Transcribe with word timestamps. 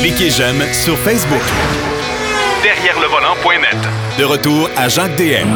Cliquez 0.00 0.30
j'aime 0.30 0.62
sur 0.72 0.96
Facebook. 0.98 1.42
Derrière 2.62 2.98
le 3.00 3.06
volant.net. 3.06 3.76
De 4.18 4.24
retour 4.24 4.68
à 4.76 4.88
Jacques 4.88 5.16
DM. 5.16 5.48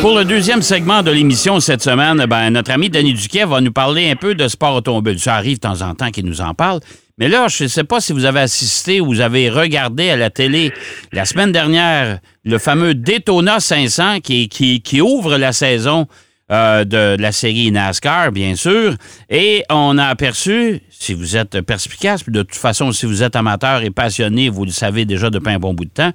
Pour 0.00 0.16
le 0.16 0.24
deuxième 0.24 0.62
segment 0.62 1.02
de 1.02 1.10
l'émission 1.10 1.58
cette 1.60 1.82
semaine, 1.82 2.24
ben, 2.26 2.50
notre 2.50 2.70
ami 2.70 2.90
Denis 2.90 3.14
Duquet 3.14 3.44
va 3.44 3.60
nous 3.60 3.72
parler 3.72 4.10
un 4.10 4.16
peu 4.16 4.34
de 4.34 4.46
sport 4.46 4.76
automobile. 4.76 5.18
Ça 5.18 5.34
arrive 5.34 5.56
de 5.56 5.62
temps 5.62 5.82
en 5.82 5.94
temps 5.94 6.10
qu'il 6.10 6.26
nous 6.26 6.40
en 6.40 6.54
parle. 6.54 6.80
Mais 7.18 7.28
là, 7.28 7.48
je 7.48 7.64
ne 7.64 7.68
sais 7.68 7.84
pas 7.84 8.00
si 8.00 8.12
vous 8.12 8.24
avez 8.24 8.40
assisté 8.40 9.00
ou 9.00 9.06
vous 9.06 9.20
avez 9.20 9.50
regardé 9.50 10.10
à 10.10 10.16
la 10.16 10.30
télé 10.30 10.72
la 11.12 11.24
semaine 11.24 11.50
dernière 11.50 12.20
le 12.44 12.58
fameux 12.58 12.94
Daytona 12.94 13.58
500 13.58 14.20
qui, 14.20 14.48
qui, 14.48 14.82
qui 14.82 15.00
ouvre 15.00 15.36
la 15.36 15.52
saison 15.52 16.06
euh, 16.50 16.84
de 16.84 17.16
la 17.20 17.32
série 17.32 17.70
NASCAR, 17.70 18.32
bien 18.32 18.54
sûr. 18.56 18.94
Et 19.28 19.64
on 19.70 19.98
a 19.98 20.06
aperçu, 20.06 20.80
si 20.90 21.14
vous 21.14 21.36
êtes 21.36 21.60
perspicace, 21.60 22.24
de 22.28 22.42
toute 22.42 22.54
façon, 22.54 22.92
si 22.92 23.06
vous 23.06 23.22
êtes 23.22 23.36
amateur 23.36 23.82
et 23.82 23.90
passionné, 23.90 24.48
vous 24.48 24.64
le 24.64 24.70
savez 24.70 25.04
déjà 25.04 25.30
depuis 25.30 25.52
un 25.52 25.58
bon 25.58 25.74
bout 25.74 25.84
de 25.84 25.90
temps, 25.90 26.12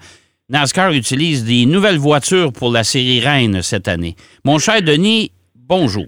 NASCAR 0.49 0.91
utilise 0.91 1.45
des 1.45 1.66
nouvelles 1.66 1.98
voitures 1.98 2.52
pour 2.52 2.72
la 2.72 2.84
série 2.84 3.20
Reine 3.20 3.61
cette 3.61 3.88
année. 3.88 4.16
Mon 4.44 4.59
cher 4.59 4.81
Denis, 4.81 5.31
bonjour. 5.55 6.05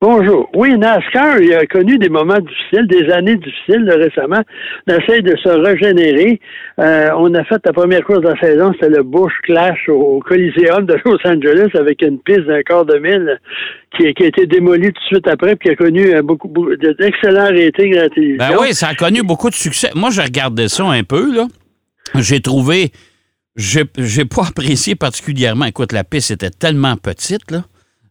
Bonjour. 0.00 0.48
Oui, 0.54 0.78
NASCAR 0.78 1.40
il 1.40 1.52
a 1.54 1.66
connu 1.66 1.98
des 1.98 2.08
moments 2.08 2.38
difficiles, 2.38 2.86
des 2.86 3.10
années 3.12 3.34
difficiles 3.34 3.90
récemment. 3.90 4.42
On 4.86 4.94
essaie 4.94 5.22
de 5.22 5.36
se 5.36 5.48
régénérer. 5.48 6.40
Euh, 6.78 7.10
on 7.16 7.34
a 7.34 7.42
fait 7.42 7.60
la 7.64 7.72
première 7.72 8.04
course 8.04 8.20
de 8.20 8.28
la 8.28 8.38
saison, 8.38 8.72
c'était 8.74 8.90
le 8.90 9.02
Bush 9.02 9.32
Clash 9.42 9.88
au, 9.88 10.20
Coliseum 10.20 10.86
de 10.86 10.96
Los 11.04 11.18
Angeles 11.24 11.70
avec 11.74 12.00
une 12.02 12.20
piste 12.20 12.42
d'un 12.42 12.62
quart 12.62 12.84
de 12.84 12.96
mille 12.98 13.40
qui, 13.96 14.06
a 14.06 14.10
été 14.10 14.46
démolie 14.46 14.92
tout 14.92 15.00
de 15.00 15.06
suite 15.06 15.26
après 15.26 15.56
puis 15.56 15.70
qui 15.70 15.72
a 15.72 15.76
connu 15.76 16.14
euh, 16.14 16.22
beaucoup, 16.22 16.48
d'excellents 16.76 17.48
ratings 17.48 17.96
à 17.96 18.02
la 18.02 18.08
télévision. 18.08 18.46
Ben 18.50 18.56
oui, 18.60 18.74
ça 18.74 18.88
a 18.88 18.94
connu 18.94 19.24
beaucoup 19.24 19.50
de 19.50 19.56
succès. 19.56 19.90
Moi, 19.96 20.10
j'ai 20.10 20.22
regardé 20.22 20.68
ça 20.68 20.84
un 20.84 21.02
peu, 21.02 21.34
là. 21.34 21.48
J'ai 22.14 22.40
trouvé... 22.40 22.92
J'ai 23.56 23.84
pas 23.84 24.42
apprécié 24.48 24.94
particulièrement. 24.94 25.64
Écoute, 25.64 25.90
la 25.90 26.04
piste 26.04 26.30
était 26.30 26.50
tellement 26.50 26.96
petite, 26.96 27.50
là. 27.50 27.64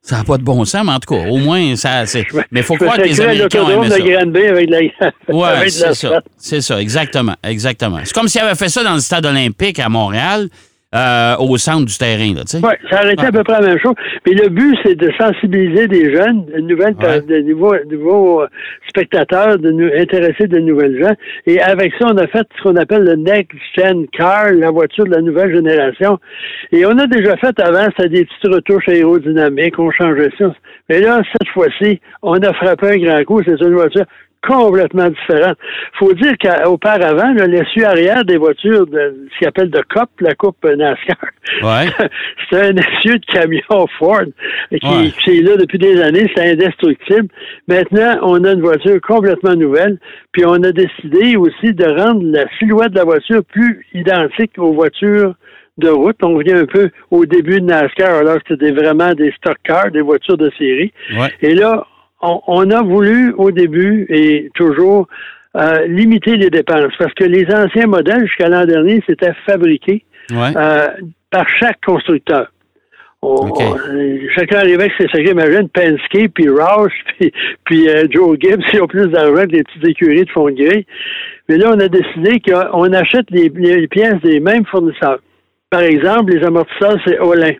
Ça 0.07 0.15
n'a 0.19 0.23
pas 0.23 0.37
de 0.37 0.43
bon 0.43 0.63
sens, 0.63 0.85
mais 0.85 0.93
en 0.93 0.99
tout 0.99 1.13
cas, 1.13 1.29
au 1.29 1.35
moins, 1.35 1.75
ça. 1.75 2.05
Mais 2.49 2.61
il 2.61 2.63
faut 2.63 2.75
croire 2.75 2.95
que 2.95 3.01
les 3.01 3.19
Américains 3.19 3.63
ont 3.63 3.83
aimé 3.83 3.89
ça. 3.89 3.95
avec 3.95 4.69
la... 4.69 5.11
Oui, 5.27 5.69
c'est 5.69 5.93
ça. 5.93 6.21
C'est 6.37 6.61
ça, 6.61 6.79
exactement. 6.81 7.35
Exactement. 7.43 7.99
C'est 8.05 8.13
comme 8.13 8.29
s'ils 8.29 8.39
avaient 8.39 8.55
fait 8.55 8.69
ça 8.69 8.85
dans 8.85 8.93
le 8.93 9.01
stade 9.01 9.25
olympique 9.25 9.79
à 9.79 9.89
Montréal. 9.89 10.47
Euh, 10.95 11.35
au 11.39 11.57
centre 11.57 11.85
du 11.85 11.97
terrain. 11.97 12.33
Là, 12.33 12.43
oui, 12.53 12.73
ça 12.89 13.01
aurait 13.01 13.11
été 13.11 13.25
à 13.25 13.31
peu 13.33 13.43
près 13.43 13.59
la 13.59 13.67
même 13.67 13.79
chose. 13.79 13.93
Mais 14.25 14.31
le 14.35 14.47
but, 14.47 14.73
c'est 14.85 14.95
de 14.95 15.11
sensibiliser 15.19 15.85
des 15.89 16.15
jeunes, 16.15 16.45
de 16.45 16.61
nouvelles, 16.61 16.95
de 16.95 17.41
nouveaux, 17.41 17.75
nouveaux, 17.91 18.43
euh, 18.43 18.47
spectateurs, 18.87 19.57
de 19.57 19.69
nous 19.69 19.89
intéresser 19.99 20.47
de 20.47 20.59
nouvelles 20.59 20.97
gens. 21.03 21.13
Et 21.45 21.59
avec 21.59 21.91
ça, 21.99 22.07
on 22.07 22.17
a 22.17 22.25
fait 22.27 22.47
ce 22.57 22.63
qu'on 22.63 22.77
appelle 22.77 23.03
le 23.03 23.17
Next 23.17 23.51
Gen 23.77 24.07
Car, 24.13 24.53
la 24.53 24.71
voiture 24.71 25.03
de 25.03 25.11
la 25.11 25.21
nouvelle 25.21 25.53
génération. 25.53 26.19
Et 26.71 26.85
on 26.85 26.97
a 26.97 27.05
déjà 27.05 27.35
fait 27.35 27.59
avant, 27.59 27.87
c'était 27.97 28.07
des 28.07 28.23
petites 28.23 28.53
retouches 28.53 28.87
aérodynamiques, 28.87 29.77
on 29.79 29.91
changeait 29.91 30.31
ça. 30.37 30.53
Mais 30.87 31.01
là, 31.01 31.21
cette 31.33 31.49
fois-ci, 31.49 31.99
on 32.21 32.35
a 32.35 32.53
frappé 32.53 32.91
un 32.91 32.97
grand 32.97 33.23
coup. 33.25 33.41
C'est 33.45 33.59
une 33.59 33.73
voiture 33.73 34.05
complètement 34.47 35.09
différente. 35.09 35.57
faut 35.99 36.13
dire 36.13 36.33
qu'auparavant, 36.41 37.33
l'essuie 37.33 37.83
arrière 37.83 38.23
des 38.23 38.37
voitures, 38.37 38.87
de, 38.87 39.27
ce 39.33 39.39
qu'on 39.39 39.49
appelle 39.49 39.69
de 39.69 39.81
COP, 39.93 40.09
la 40.21 40.33
coupe 40.35 40.63
NASCAR, 40.63 41.17
ouais. 41.61 41.87
c'était 42.49 42.67
un 42.67 42.75
essieu 42.75 43.19
de 43.19 43.25
camion 43.25 43.87
Ford 43.99 44.25
qui, 44.71 44.77
est 44.77 45.41
là 45.41 45.57
depuis 45.57 45.77
des 45.77 46.01
années, 46.01 46.31
c'est 46.35 46.51
indestructible. 46.51 47.27
Maintenant, 47.67 48.19
on 48.21 48.43
a 48.43 48.53
une 48.53 48.61
voiture 48.61 48.99
complètement 49.01 49.55
nouvelle, 49.55 49.97
puis 50.31 50.45
on 50.45 50.63
a 50.63 50.71
décidé 50.71 51.35
aussi 51.35 51.73
de 51.73 51.85
rendre 51.85 52.21
la 52.23 52.45
silhouette 52.57 52.91
de 52.91 52.97
la 52.97 53.05
voiture 53.05 53.43
plus 53.43 53.85
identique 53.93 54.53
aux 54.57 54.73
voitures 54.73 55.33
de 55.77 55.89
route. 55.89 56.17
On 56.23 56.35
revient 56.35 56.53
un 56.53 56.65
peu 56.65 56.89
au 57.11 57.25
début 57.25 57.59
de 57.59 57.65
NASCAR, 57.65 58.15
alors 58.15 58.37
que 58.37 58.53
c'était 58.55 58.71
vraiment 58.71 59.13
des 59.13 59.31
stock 59.33 59.57
cars, 59.63 59.91
des 59.91 60.01
voitures 60.01 60.37
de 60.37 60.49
série. 60.57 60.91
Et 61.41 61.53
là, 61.53 61.85
on, 62.21 62.69
a 62.71 62.81
voulu 62.81 63.33
au 63.33 63.51
début 63.51 64.05
et 64.09 64.49
toujours 64.55 65.07
euh, 65.55 65.85
limiter 65.87 66.35
les 66.35 66.49
dépenses 66.49 66.93
parce 66.97 67.13
que 67.13 67.23
les 67.23 67.45
anciens 67.53 67.87
modèles 67.87 68.25
jusqu'à 68.25 68.49
l'an 68.49 68.65
dernier 68.65 69.03
c'était 69.07 69.33
fabriqué 69.45 70.03
euh, 70.31 70.87
par 71.31 71.47
chaque 71.49 71.79
constructeur. 71.85 72.51
chacun 74.35 74.57
arrivait 74.57 74.83
avec 74.83 74.93
ses 74.97 75.07
secrets, 75.07 75.31
imagine 75.31 75.69
Penske, 75.69 76.29
puis 76.33 76.49
Roush, 76.49 76.93
puis, 77.65 77.89
euh, 77.89 78.05
Joe 78.09 78.37
Gibbs, 78.39 78.63
ils 78.73 78.81
ont 78.81 78.87
plus 78.87 79.07
d'argent 79.07 79.45
que 79.45 79.51
les 79.51 79.63
petites 79.63 79.87
écuries 79.87 80.25
de 80.25 80.31
fond 80.31 80.49
de 80.49 80.51
grille. 80.51 80.85
Mais 81.47 81.57
là, 81.57 81.71
on 81.73 81.79
a 81.79 81.87
décidé 81.87 82.41
qu'on 82.41 82.93
achète 82.93 83.29
les, 83.31 83.49
les, 83.55 83.87
pièces 83.87 84.21
des 84.21 84.39
mêmes 84.39 84.65
fournisseurs. 84.65 85.19
Par 85.69 85.81
exemple, 85.81 86.33
les 86.33 86.45
amortisseurs, 86.45 86.97
c'est 87.05 87.19
Olin 87.19 87.53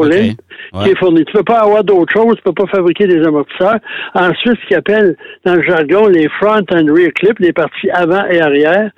qui 0.00 0.90
est 0.90 0.98
fourni. 0.98 1.24
Tu 1.24 1.32
ne 1.32 1.38
peux 1.38 1.44
pas 1.44 1.60
avoir 1.60 1.84
d'autre 1.84 2.12
chose, 2.12 2.34
tu 2.36 2.48
ne 2.48 2.52
peux 2.52 2.64
pas 2.64 2.70
fabriquer 2.70 3.06
des 3.06 3.24
amortisseurs. 3.24 3.78
Ensuite, 4.14 4.58
ce 4.62 4.66
qu'ils 4.66 4.76
appellent 4.76 5.16
dans 5.44 5.54
le 5.54 5.62
jargon 5.62 6.06
les 6.06 6.28
front 6.40 6.64
and 6.72 6.86
rear 6.92 7.12
clips, 7.14 7.38
les 7.38 7.52
parties 7.52 7.90
avant 7.90 8.24
et 8.26 8.40
arrière, 8.40 8.90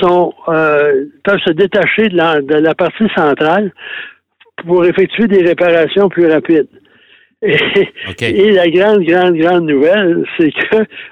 sont 0.00 0.32
euh, 0.48 1.06
peuvent 1.24 1.40
se 1.44 1.52
détacher 1.52 2.08
de 2.08 2.16
la, 2.16 2.40
de 2.40 2.54
la 2.54 2.74
partie 2.74 3.08
centrale 3.16 3.72
pour 4.66 4.84
effectuer 4.84 5.26
des 5.26 5.42
réparations 5.42 6.08
plus 6.08 6.26
rapides. 6.26 6.68
Et, 7.42 7.56
et, 8.20 8.52
la 8.52 8.68
grande, 8.68 9.02
grande, 9.02 9.34
grande 9.34 9.64
nouvelle, 9.64 10.26
c'est 10.36 10.52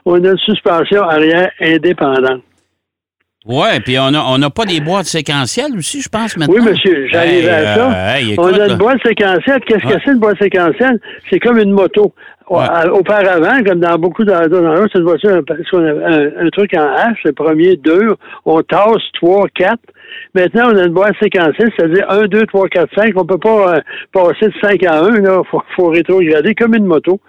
qu'on 0.05 0.23
a 0.25 0.29
une 0.29 0.37
suspension 0.37 1.03
arrière 1.03 1.51
indépendante. 1.59 2.43
Oui, 3.47 3.69
puis 3.85 3.99
on 3.99 4.11
n'a 4.11 4.25
on 4.27 4.43
a 4.43 4.51
pas 4.51 4.65
des 4.65 4.81
boîtes 4.81 5.07
séquentielles 5.07 5.77
aussi, 5.77 6.03
je 6.03 6.09
pense, 6.09 6.37
maintenant? 6.37 6.57
Oui, 6.59 6.71
monsieur, 6.71 7.07
j'arrive 7.09 7.49
à 7.49 7.75
ça. 7.75 8.17
Euh, 8.17 8.35
on 8.37 8.53
a 8.53 8.67
une 8.67 8.77
boîte 8.77 8.99
séquentielle. 9.07 9.61
Qu'est-ce 9.67 9.87
que 9.87 10.01
c'est 10.05 10.11
une 10.11 10.19
boîte 10.19 10.39
séquentielle? 10.39 10.99
C'est 11.31 11.39
comme 11.39 11.59
une 11.59 11.71
moto. 11.71 12.13
Auparavant, 12.51 13.63
comme 13.65 13.81
dans 13.81 13.99
beaucoup 13.99 14.25
d'endroits, 14.25 14.87
c'est 14.91 14.99
une 14.99 15.05
voiture, 15.05 15.31
un, 15.33 16.47
un, 16.47 16.49
truc 16.51 16.73
en 16.75 16.95
H, 16.97 17.15
le 17.25 17.33
premier, 17.33 17.77
deux, 17.77 18.15
on 18.47 18.63
tasse 18.63 19.03
trois, 19.21 19.47
quatre. 19.55 19.83
Maintenant, 20.35 20.71
on 20.73 20.77
a 20.77 20.85
une 20.85 20.95
boîte 20.95 21.15
séquentielle, 21.23 21.71
c'est-à-dire 21.77 22.11
un, 22.11 22.27
deux, 22.27 22.47
trois, 22.47 22.67
quatre, 22.69 22.91
cinq. 22.95 23.13
On 23.17 23.27
peut 23.27 23.39
pas 23.39 23.77
euh, 23.77 23.81
passer 24.13 24.47
de 24.47 24.55
cinq 24.63 24.83
à 24.85 25.01
un, 25.01 25.21
là. 25.21 25.43
Faut, 25.51 25.63
faut 25.77 25.89
rétrograder 25.89 26.55
comme 26.55 26.75
une 26.75 26.87
moto. 26.87 27.21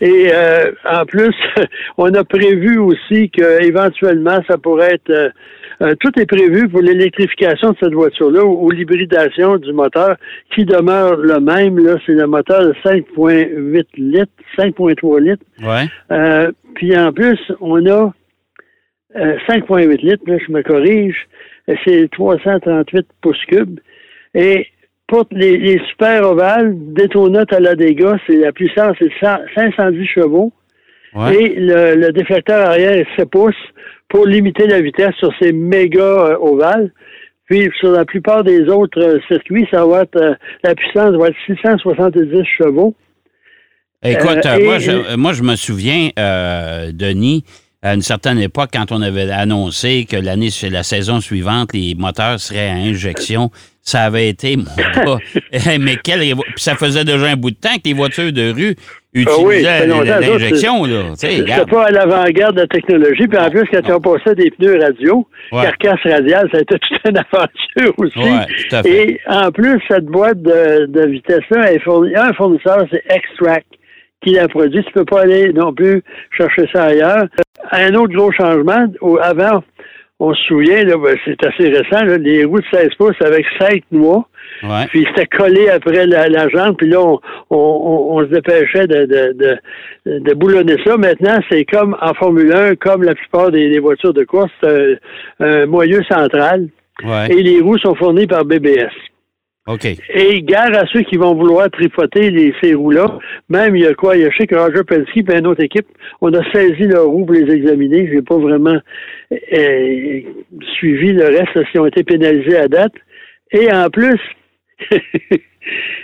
Et 0.00 0.28
euh, 0.32 0.70
en 0.88 1.06
plus, 1.06 1.34
on 1.96 2.12
a 2.12 2.22
prévu 2.24 2.78
aussi 2.78 3.30
qu'éventuellement, 3.30 4.38
ça 4.46 4.58
pourrait 4.58 4.94
être 4.94 5.32
euh, 5.82 5.94
tout 6.00 6.18
est 6.18 6.26
prévu 6.26 6.68
pour 6.68 6.80
l'électrification 6.80 7.72
de 7.72 7.76
cette 7.80 7.92
voiture-là 7.92 8.44
ou, 8.44 8.70
l'hybridation 8.70 9.56
du 9.56 9.72
moteur 9.72 10.16
qui 10.54 10.64
demeure 10.64 11.16
le 11.16 11.38
même. 11.40 11.78
Là, 11.78 11.96
c'est 12.06 12.12
le 12.12 12.26
moteur 12.26 12.62
de 12.62 12.74
5,8 12.84 13.84
litres, 13.96 14.32
5,3 14.56 15.20
litres. 15.20 15.44
Ouais. 15.62 15.86
Euh, 16.10 16.50
puis 16.74 16.96
en 16.96 17.12
plus, 17.12 17.38
on 17.60 17.84
a 17.86 18.12
5,8 19.14 19.82
euh, 19.82 19.96
litres, 20.02 20.24
là, 20.26 20.36
je 20.46 20.52
me 20.52 20.62
corrige, 20.62 21.26
c'est 21.84 22.10
338 22.10 23.06
pouces 23.20 23.44
cubes. 23.46 23.80
Et 24.34 24.66
pour 25.06 25.26
les, 25.30 25.80
super 25.90 26.30
ovales, 26.30 26.74
la 27.60 27.74
dégâts, 27.76 28.16
c'est 28.26 28.36
la 28.36 28.52
puissance, 28.52 28.96
c'est 28.98 29.12
510 29.54 30.06
chevaux. 30.06 30.52
Et 31.32 31.54
le, 31.56 31.94
le, 31.94 32.12
déflecteur 32.12 32.68
arrière 32.68 32.92
est 32.92 33.06
7 33.16 33.30
pouces 33.30 33.54
pour 34.08 34.26
limiter 34.26 34.66
la 34.66 34.80
vitesse 34.80 35.14
sur 35.18 35.32
ces 35.40 35.52
méga 35.52 36.00
euh, 36.00 36.36
ovales. 36.40 36.92
Puis 37.46 37.70
sur 37.78 37.92
la 37.92 38.04
plupart 38.04 38.44
des 38.44 38.62
autres 38.68 39.00
euh, 39.00 39.18
circuits, 39.28 39.66
ça 39.70 39.86
va 39.86 40.02
être 40.02 40.16
euh, 40.16 40.34
la 40.62 40.74
puissance 40.74 41.14
va 41.16 41.28
être 41.28 41.36
670 41.46 42.44
chevaux. 42.58 42.94
Écoute, 44.02 44.44
moi, 44.62 44.78
je, 44.78 45.16
moi, 45.16 45.32
je, 45.32 45.42
me 45.42 45.56
souviens, 45.56 46.10
Denis, 46.92 47.44
à 47.82 47.94
une 47.94 48.02
certaine 48.02 48.38
époque, 48.38 48.70
quand 48.72 48.92
on 48.92 49.00
avait 49.00 49.30
annoncé 49.30 50.06
que 50.08 50.16
l'année, 50.16 50.50
la 50.70 50.82
saison 50.82 51.20
suivante, 51.20 51.72
les 51.72 51.94
moteurs 51.96 52.38
seraient 52.38 52.68
à 52.68 52.74
injection, 52.74 53.50
ça 53.82 54.02
avait 54.02 54.28
été, 54.28 54.56
mon 54.56 54.64
gars, 55.04 55.18
mais 55.80 55.96
quel... 56.02 56.34
Ça 56.56 56.76
faisait 56.76 57.04
déjà 57.04 57.26
un 57.26 57.36
bout 57.36 57.50
de 57.50 57.56
temps 57.56 57.74
que 57.76 57.86
les 57.86 57.94
voitures 57.94 58.32
de 58.32 58.52
rue 58.52 58.76
utilisaient 59.22 59.68
ah 59.68 60.20
l'injection. 60.20 60.84
C'est 61.14 61.70
pas 61.70 61.86
à 61.86 61.90
l'avant-garde 61.90 62.56
de 62.56 62.60
la 62.60 62.66
technologie. 62.66 63.26
Puis 63.26 63.38
en 63.38 63.50
plus, 63.50 63.64
quand 63.70 63.82
tu 63.82 63.92
as 63.92 64.00
passé 64.00 64.34
des 64.34 64.50
pneus 64.50 64.78
radio, 64.80 65.26
carcasse 65.50 66.00
radiale, 66.04 66.48
ça 66.52 66.58
a 66.58 66.60
été 66.60 66.78
toute 66.78 67.00
une 67.08 67.18
aventure 67.18 67.94
aussi. 67.98 68.88
Et 68.88 69.20
en 69.26 69.50
plus, 69.50 69.80
cette 69.88 70.06
boîte 70.06 70.42
de, 70.42 71.06
vitesse-là, 71.06 71.70
un 72.16 72.32
fournisseur, 72.32 72.86
c'est 72.90 73.02
Extract 73.08 73.66
qui 74.22 74.32
l'a 74.32 74.48
produit. 74.48 74.84
Tu 74.84 74.92
peux 74.92 75.04
pas 75.04 75.22
aller 75.22 75.52
non 75.52 75.72
plus 75.72 76.02
chercher 76.36 76.68
ça 76.72 76.84
ailleurs. 76.84 77.26
Un 77.72 77.94
autre 77.94 78.14
gros 78.14 78.32
changement, 78.32 78.86
avant, 79.22 79.62
on 80.18 80.34
se 80.34 80.42
souvient, 80.44 80.82
là, 80.84 80.96
ben, 80.96 81.16
c'est 81.24 81.42
assez 81.44 81.68
récent, 81.68 82.04
là, 82.04 82.16
les 82.16 82.44
roues 82.44 82.60
de 82.60 82.66
16 82.72 82.88
pouces 82.98 83.20
avec 83.20 83.44
5 83.58 83.82
mois. 83.92 84.26
Ouais. 84.62 84.86
Puis 84.88 85.06
c'était 85.08 85.26
collé 85.26 85.68
après 85.68 86.06
la, 86.06 86.28
la 86.28 86.48
jambe, 86.48 86.76
puis 86.76 86.88
là, 86.88 87.00
on, 87.02 87.20
on, 87.50 88.16
on 88.16 88.20
se 88.20 88.26
dépêchait 88.26 88.86
de, 88.86 89.04
de, 89.04 89.32
de, 90.06 90.18
de 90.20 90.34
boulonner 90.34 90.76
ça. 90.84 90.96
Maintenant, 90.96 91.38
c'est 91.50 91.64
comme 91.66 91.96
en 92.00 92.14
Formule 92.14 92.52
1, 92.54 92.76
comme 92.76 93.02
la 93.02 93.14
plupart 93.14 93.50
des, 93.50 93.68
des 93.68 93.78
voitures 93.78 94.14
de 94.14 94.24
course, 94.24 94.50
c'est 94.62 94.98
un, 95.40 95.46
un 95.46 95.66
moyeu 95.66 96.02
central. 96.04 96.68
Ouais. 97.04 97.30
Et 97.30 97.42
les 97.42 97.60
roues 97.60 97.78
sont 97.78 97.94
fournies 97.94 98.26
par 98.26 98.46
BBS. 98.46 98.92
Et 100.14 100.42
gare 100.42 100.74
à 100.74 100.86
ceux 100.92 101.02
qui 101.02 101.16
vont 101.16 101.34
vouloir 101.34 101.68
tripoter 101.70 102.30
les, 102.30 102.54
ces 102.60 102.74
roues-là. 102.74 103.18
Même, 103.48 103.74
il 103.74 103.82
y 103.82 103.86
a 103.86 103.94
quoi? 103.94 104.16
Il 104.16 104.22
y 104.22 104.24
a, 104.24 104.30
je 104.30 104.36
sais 104.38 104.46
que 104.46 104.54
Roger 104.54 104.84
Penske 104.84 105.16
et 105.16 105.38
une 105.38 105.46
autre 105.46 105.62
équipe, 105.62 105.88
on 106.20 106.32
a 106.34 106.52
saisi 106.52 106.84
leurs 106.84 107.06
roues 107.06 107.26
pour 107.26 107.34
les 107.34 107.52
examiner. 107.52 108.08
J'ai 108.12 108.22
pas 108.22 108.38
vraiment 108.38 108.78
euh, 109.32 110.20
suivi 110.78 111.12
le 111.12 111.24
reste, 111.24 111.68
s'ils 111.70 111.80
ont 111.80 111.86
été 111.86 112.04
pénalisés 112.04 112.56
à 112.56 112.68
date. 112.68 112.94
Et 113.50 113.72
en 113.72 113.90
plus, 113.90 114.20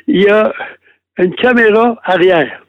il 0.08 0.22
y 0.22 0.28
a 0.28 0.52
une 1.18 1.34
caméra 1.36 2.00
arrière. 2.04 2.64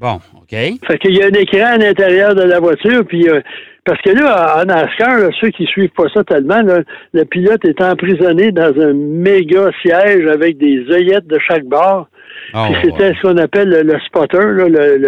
Bon, 0.00 0.16
OK. 0.36 0.50
Fait 0.50 0.98
qu'il 0.98 1.16
y 1.16 1.22
a 1.22 1.26
un 1.26 1.30
écran 1.30 1.74
à 1.74 1.76
l'intérieur 1.78 2.34
de 2.34 2.42
la 2.42 2.60
voiture, 2.60 3.04
puis 3.06 3.28
euh, 3.28 3.40
parce 3.84 4.00
que 4.02 4.10
là, 4.10 4.58
en 4.60 4.64
NASCAR, 4.66 5.18
là, 5.20 5.28
ceux 5.40 5.48
qui 5.50 5.64
suivent 5.64 5.90
pas 5.96 6.08
ça 6.12 6.22
tellement, 6.24 6.60
là, 6.60 6.80
le 7.14 7.24
pilote 7.24 7.64
est 7.64 7.80
emprisonné 7.80 8.52
dans 8.52 8.78
un 8.80 8.92
méga 8.92 9.70
siège 9.80 10.26
avec 10.26 10.58
des 10.58 10.84
œillettes 10.90 11.26
de 11.26 11.38
chaque 11.38 11.64
bord. 11.64 12.08
Oh, 12.54 12.58
Puis 12.66 12.76
c'était 12.84 13.14
ce 13.14 13.22
qu'on 13.22 13.36
appelle 13.38 13.70
le, 13.70 13.82
le 13.82 13.98
spotter, 14.00 14.38
là, 14.38 14.68
le, 14.68 14.98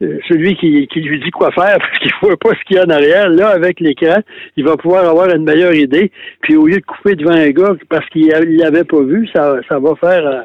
le- 0.00 0.18
celui 0.28 0.56
qui, 0.56 0.88
qui 0.88 1.00
lui 1.00 1.20
dit 1.20 1.30
quoi 1.30 1.50
faire 1.52 1.76
parce 1.78 1.98
qu'il 1.98 2.10
ne 2.22 2.26
voit 2.28 2.36
pas 2.38 2.50
ce 2.58 2.64
qu'il 2.64 2.76
y 2.76 2.80
a 2.80 2.84
en 2.86 2.90
arrière. 2.90 3.28
Là, 3.28 3.48
avec 3.50 3.80
l'écran, 3.80 4.20
il 4.56 4.64
va 4.64 4.76
pouvoir 4.78 5.06
avoir 5.08 5.28
une 5.30 5.44
meilleure 5.44 5.74
idée. 5.74 6.10
Puis 6.40 6.56
au 6.56 6.66
lieu 6.66 6.76
de 6.78 6.84
couper 6.86 7.14
devant 7.16 7.32
un 7.34 7.50
gars 7.50 7.74
parce 7.90 8.08
qu'il 8.08 8.26
ne 8.28 8.62
l'avait 8.62 8.84
pas 8.84 9.00
vu, 9.02 9.28
ça, 9.34 9.56
ça 9.68 9.78
va 9.78 9.94
faire 9.96 10.26
euh, 10.26 10.40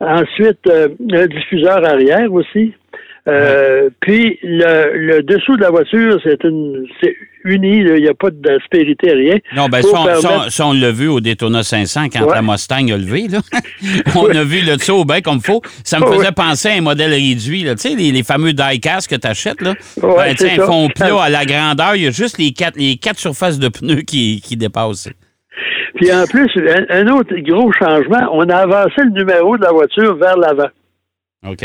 ensuite 0.00 0.60
euh, 0.68 0.88
un 1.12 1.26
diffuseur 1.26 1.84
arrière 1.84 2.32
aussi. 2.32 2.74
Euh, 3.28 3.90
Puis 4.00 4.38
le, 4.42 4.96
le 5.16 5.22
dessous 5.22 5.56
de 5.56 5.62
la 5.62 5.70
voiture, 5.70 6.20
c'est 6.22 6.44
une 6.44 6.86
c'est 7.00 7.14
uni, 7.44 7.78
il 7.78 7.94
n'y 7.94 8.08
a 8.08 8.14
pas 8.14 8.30
d'aspérité, 8.30 9.12
rien. 9.12 9.36
Non, 9.54 9.68
ben 9.68 9.82
ça, 9.82 9.88
on- 9.92 10.04
ça, 10.04 10.04
permettre- 10.28 10.44
on- 10.46 10.50
ça, 10.50 10.66
on 10.66 10.72
l'a 10.72 10.90
vu 10.92 11.08
au 11.08 11.20
Daytona 11.20 11.62
500 11.64 12.04
quand 12.12 12.24
Ouais. 12.24 12.34
la 12.34 12.42
Mustang 12.42 12.88
a 12.92 12.96
levé. 12.96 13.26
Là. 13.28 13.38
on 14.16 14.28
a 14.28 14.44
vu 14.44 14.60
le 14.64 14.76
dessous 14.76 15.04
bien 15.04 15.20
comme 15.22 15.40
faut. 15.40 15.60
Ça 15.84 15.98
me 15.98 16.04
Ouais. 16.06 16.18
faisait 16.18 16.32
penser 16.32 16.68
à 16.68 16.72
un 16.74 16.80
modèle 16.82 17.10
réduit. 17.12 17.62
Là. 17.64 17.74
Tu 17.74 17.88
sais, 17.88 17.94
les, 17.96 18.12
les 18.12 18.22
fameux 18.22 18.52
die-cast 18.52 19.08
que 19.10 19.16
tu 19.16 19.26
achètes. 19.26 19.60
Là. 19.60 19.74
Ouais, 20.02 20.34
Ben, 20.38 20.60
un 20.60 20.64
fond 20.66 20.88
plat 20.94 21.22
à 21.22 21.28
la 21.28 21.44
grandeur, 21.44 21.96
il 21.96 22.02
y 22.04 22.06
a 22.06 22.10
juste 22.12 22.38
les 22.38 22.52
quatre, 22.52 22.76
les 22.76 22.96
quatre 22.96 23.18
surfaces 23.18 23.58
de 23.58 23.68
pneus 23.68 24.02
qui, 24.02 24.40
qui 24.40 24.56
dépassent. 24.56 25.08
Puis 25.96 26.12
en 26.12 26.24
plus, 26.26 26.46
un, 26.56 26.84
un 26.90 27.08
autre 27.08 27.34
gros 27.38 27.72
changement, 27.72 28.28
on 28.32 28.48
a 28.50 28.56
avancé 28.56 28.98
le 28.98 29.10
numéro 29.10 29.56
de 29.56 29.62
la 29.62 29.72
voiture 29.72 30.14
vers 30.16 30.36
l'avant. 30.36 30.68
OK. 31.48 31.64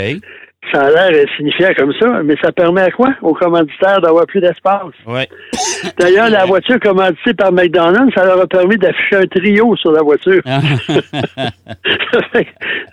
Ça 0.72 0.82
a 0.82 0.90
l'air 0.90 1.26
insignifiant 1.28 1.74
comme 1.76 1.92
ça, 2.00 2.22
mais 2.24 2.36
ça 2.42 2.52
permet 2.52 2.82
à 2.82 2.92
quoi? 2.92 3.16
Aux 3.22 3.34
commanditaires 3.34 4.00
d'avoir 4.00 4.28
plus 4.28 4.40
d'espace. 4.40 4.94
Ouais. 5.08 5.28
D'ailleurs, 6.00 6.30
la 6.30 6.46
voiture 6.46 6.80
commanditée 6.80 7.34
par 7.34 7.52
McDonald's, 7.52 8.14
ça 8.14 8.24
leur 8.26 8.40
a 8.40 8.48
permis 8.48 8.78
d'afficher 8.78 9.16
un 9.16 9.26
trio 9.26 9.76
sur 9.76 9.92
la 9.92 10.04
voiture. 10.04 10.42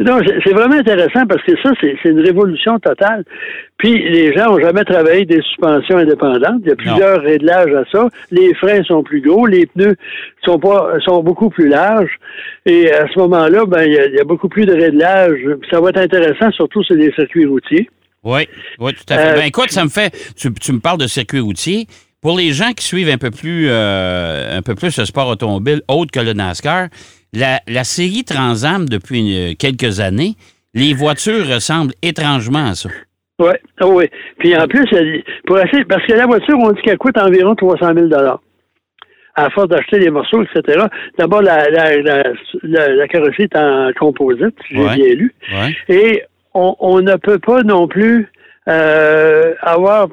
non, 0.00 0.18
c'est 0.26 0.38
c'est 0.44 0.54
vraiment 0.54 0.76
intéressant 0.76 1.26
parce 1.26 1.42
que 1.42 1.52
ça, 1.62 1.70
c'est 1.80 1.96
une 2.04 2.20
révolution 2.20 2.78
totale. 2.78 3.24
Puis 3.78 4.10
les 4.10 4.36
gens 4.36 4.46
n'ont 4.46 4.60
jamais 4.60 4.84
travaillé 4.84 5.24
des 5.24 5.40
suspensions 5.42 5.98
indépendantes. 5.98 6.60
Il 6.62 6.68
y 6.68 6.72
a 6.72 6.76
plusieurs 6.76 7.20
réglages 7.22 7.72
à 7.72 7.84
ça. 7.92 8.08
Les 8.32 8.52
freins 8.54 8.82
sont 8.82 9.04
plus 9.04 9.20
gros, 9.20 9.46
les 9.46 9.66
pneus 9.66 9.94
sont 10.44 10.58
pas 10.58 10.94
sont 11.04 11.22
beaucoup 11.22 11.48
plus 11.48 11.68
larges. 11.68 12.18
Et 12.66 12.92
à 12.92 13.06
ce 13.06 13.18
moment-là, 13.20 13.64
ben 13.66 13.84
il 13.84 13.92
y, 13.92 13.98
a, 13.98 14.06
il 14.06 14.14
y 14.14 14.20
a 14.20 14.24
beaucoup 14.24 14.48
plus 14.48 14.66
de 14.66 14.74
réglages. 14.74 15.40
Ça 15.70 15.80
va 15.80 15.90
être 15.90 16.00
intéressant, 16.00 16.50
surtout 16.50 16.82
sur 16.82 16.96
les 16.96 17.12
circuits 17.12 17.46
routiers. 17.46 17.88
Oui, 18.24 18.48
oui, 18.80 18.92
tout 18.94 19.14
à 19.14 19.16
fait. 19.16 19.28
Euh, 19.28 19.34
ben, 19.36 19.46
écoute, 19.46 19.70
ça 19.70 19.84
me 19.84 19.90
fait. 19.90 20.12
Tu, 20.36 20.52
tu 20.54 20.72
me 20.72 20.80
parles 20.80 20.98
de 20.98 21.06
circuit 21.06 21.40
routier. 21.40 21.86
Pour 22.20 22.36
les 22.36 22.50
gens 22.52 22.72
qui 22.72 22.84
suivent 22.84 23.10
un 23.10 23.16
peu 23.18 23.30
plus, 23.30 23.68
euh, 23.68 24.58
un 24.58 24.62
peu 24.62 24.74
plus 24.74 24.98
le 24.98 25.04
sport 25.04 25.28
automobile, 25.28 25.82
autre 25.86 26.10
que 26.10 26.18
le 26.18 26.32
NASCAR, 26.32 26.88
la, 27.32 27.60
la 27.68 27.84
série 27.84 28.24
Transam 28.24 28.88
depuis 28.88 29.52
euh, 29.52 29.54
quelques 29.56 30.00
années, 30.00 30.34
les 30.74 30.94
voitures 30.94 31.46
ressemblent 31.46 31.94
étrangement 32.02 32.70
à 32.70 32.74
ça. 32.74 32.88
Oui, 33.38 33.52
oui. 33.82 34.04
Puis 34.38 34.56
en 34.56 34.66
plus, 34.66 34.84
pour 35.46 35.58
essayer, 35.58 35.84
parce 35.84 36.04
que 36.06 36.12
la 36.12 36.26
voiture, 36.26 36.58
on 36.58 36.72
dit 36.72 36.82
qu'elle 36.82 36.98
coûte 36.98 37.16
environ 37.18 37.54
300 37.54 37.94
000 37.94 38.08
à 39.36 39.50
force 39.50 39.68
d'acheter 39.68 40.00
des 40.00 40.10
morceaux, 40.10 40.42
etc. 40.42 40.86
D'abord, 41.16 41.42
la, 41.42 41.70
la, 41.70 41.96
la, 42.02 42.22
la, 42.88 43.06
carrosserie 43.08 43.44
est 43.44 43.56
en 43.56 43.90
composite, 43.98 44.56
si 44.66 44.74
j'ai 44.74 44.82
Ouais. 44.82 44.94
bien 44.96 45.14
lu. 45.14 45.34
Ouais. 45.52 45.76
Et 45.88 46.22
on, 46.54 46.74
on 46.80 47.00
ne 47.00 47.14
peut 47.14 47.38
pas 47.38 47.62
non 47.62 47.86
plus 47.86 48.28
euh, 48.68 49.54
avoir 49.60 50.08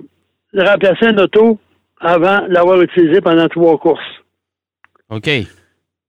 remplacé 0.56 1.08
un 1.08 1.18
auto 1.18 1.58
avant 2.00 2.42
l'avoir 2.48 2.80
utilisé 2.82 3.20
pendant 3.22 3.48
trois 3.48 3.80
courses. 3.80 4.00
OK. 5.10 5.28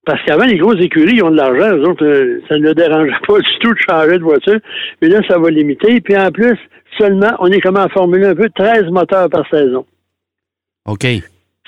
Parce 0.06 0.22
qu'avant, 0.24 0.44
les 0.44 0.56
grosses 0.56 0.80
écuries, 0.80 1.16
ils 1.16 1.22
ont 1.24 1.30
de 1.32 1.36
l'argent. 1.36 1.76
Eux 1.76 1.82
autres, 1.88 2.04
euh, 2.06 2.40
ça 2.48 2.56
ne 2.56 2.62
leur 2.62 2.74
dérangeait 2.74 3.12
pas 3.26 3.38
du 3.38 3.58
tout 3.60 3.72
de 3.74 3.78
changer 3.88 4.18
de 4.18 4.22
voiture. 4.22 4.58
Mais 5.02 5.08
là, 5.08 5.20
ça 5.28 5.38
va 5.38 5.50
limiter. 5.50 6.00
Puis 6.00 6.16
en 6.16 6.30
plus, 6.30 6.56
seulement, 6.96 7.32
on 7.40 7.48
est 7.48 7.60
comme 7.60 7.76
en 7.76 7.88
Formule 7.88 8.24
1, 8.24 8.30
un 8.30 8.34
peu 8.36 8.48
13 8.54 8.84
moteurs 8.90 9.28
par 9.28 9.44
saison. 9.50 9.84
OK. 10.86 11.04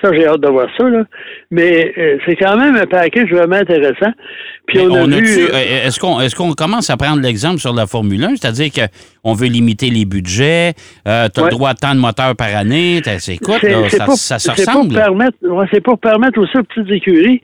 Ça, 0.00 0.12
j'ai 0.12 0.26
hâte 0.29 0.40
de 0.40 0.46
voir 0.49 0.69
ça, 0.79 0.88
là. 0.88 1.02
Mais 1.50 1.93
euh, 1.99 2.19
c'est 2.25 2.37
quand 2.37 2.56
même 2.56 2.76
un 2.76 2.87
package 2.87 3.29
vraiment 3.32 3.56
intéressant. 3.56 4.12
Puis 4.69 4.79
on 4.79 4.94
a 4.94 5.05
vu... 5.06 5.17
a-tu- 5.17 5.52
euh, 5.52 5.87
Est-ce 5.88 5.99
qu'on 5.99 6.20
est 6.20 6.32
qu'on 6.32 6.52
commence 6.52 6.88
à 6.90 6.96
prendre 6.96 7.20
l'exemple 7.20 7.58
sur 7.58 7.75
la 7.75 7.88
Formule 7.88 8.23
1? 8.23 8.37
C'est-à-dire 8.37 8.70
qu'on 8.70 9.32
veut 9.35 9.49
limiter 9.49 9.90
les 9.90 10.05
budgets, 10.05 10.75
euh, 11.08 11.26
tu 11.35 11.40
as 11.40 11.43
Ouais. 11.43 11.50
le 11.50 11.56
droit 11.56 11.70
à 11.70 11.75
tant 11.75 11.96
de 11.96 11.99
moteurs 12.00 12.37
par 12.37 12.55
année. 12.55 13.00
c'est- 13.05 13.19
c'est 13.19 13.38
ça, 13.43 14.38
se 14.38 14.38
c'est 14.38 14.64
pour 14.64 14.75
ressemble. 14.75 14.94
permettre, 14.94 15.37
ouais, 15.43 15.81
pour 15.81 15.99
permettre 15.99 16.38
aussi 16.40 16.56
aux 16.56 16.62
petites 16.62 16.93
écuries, 16.93 17.43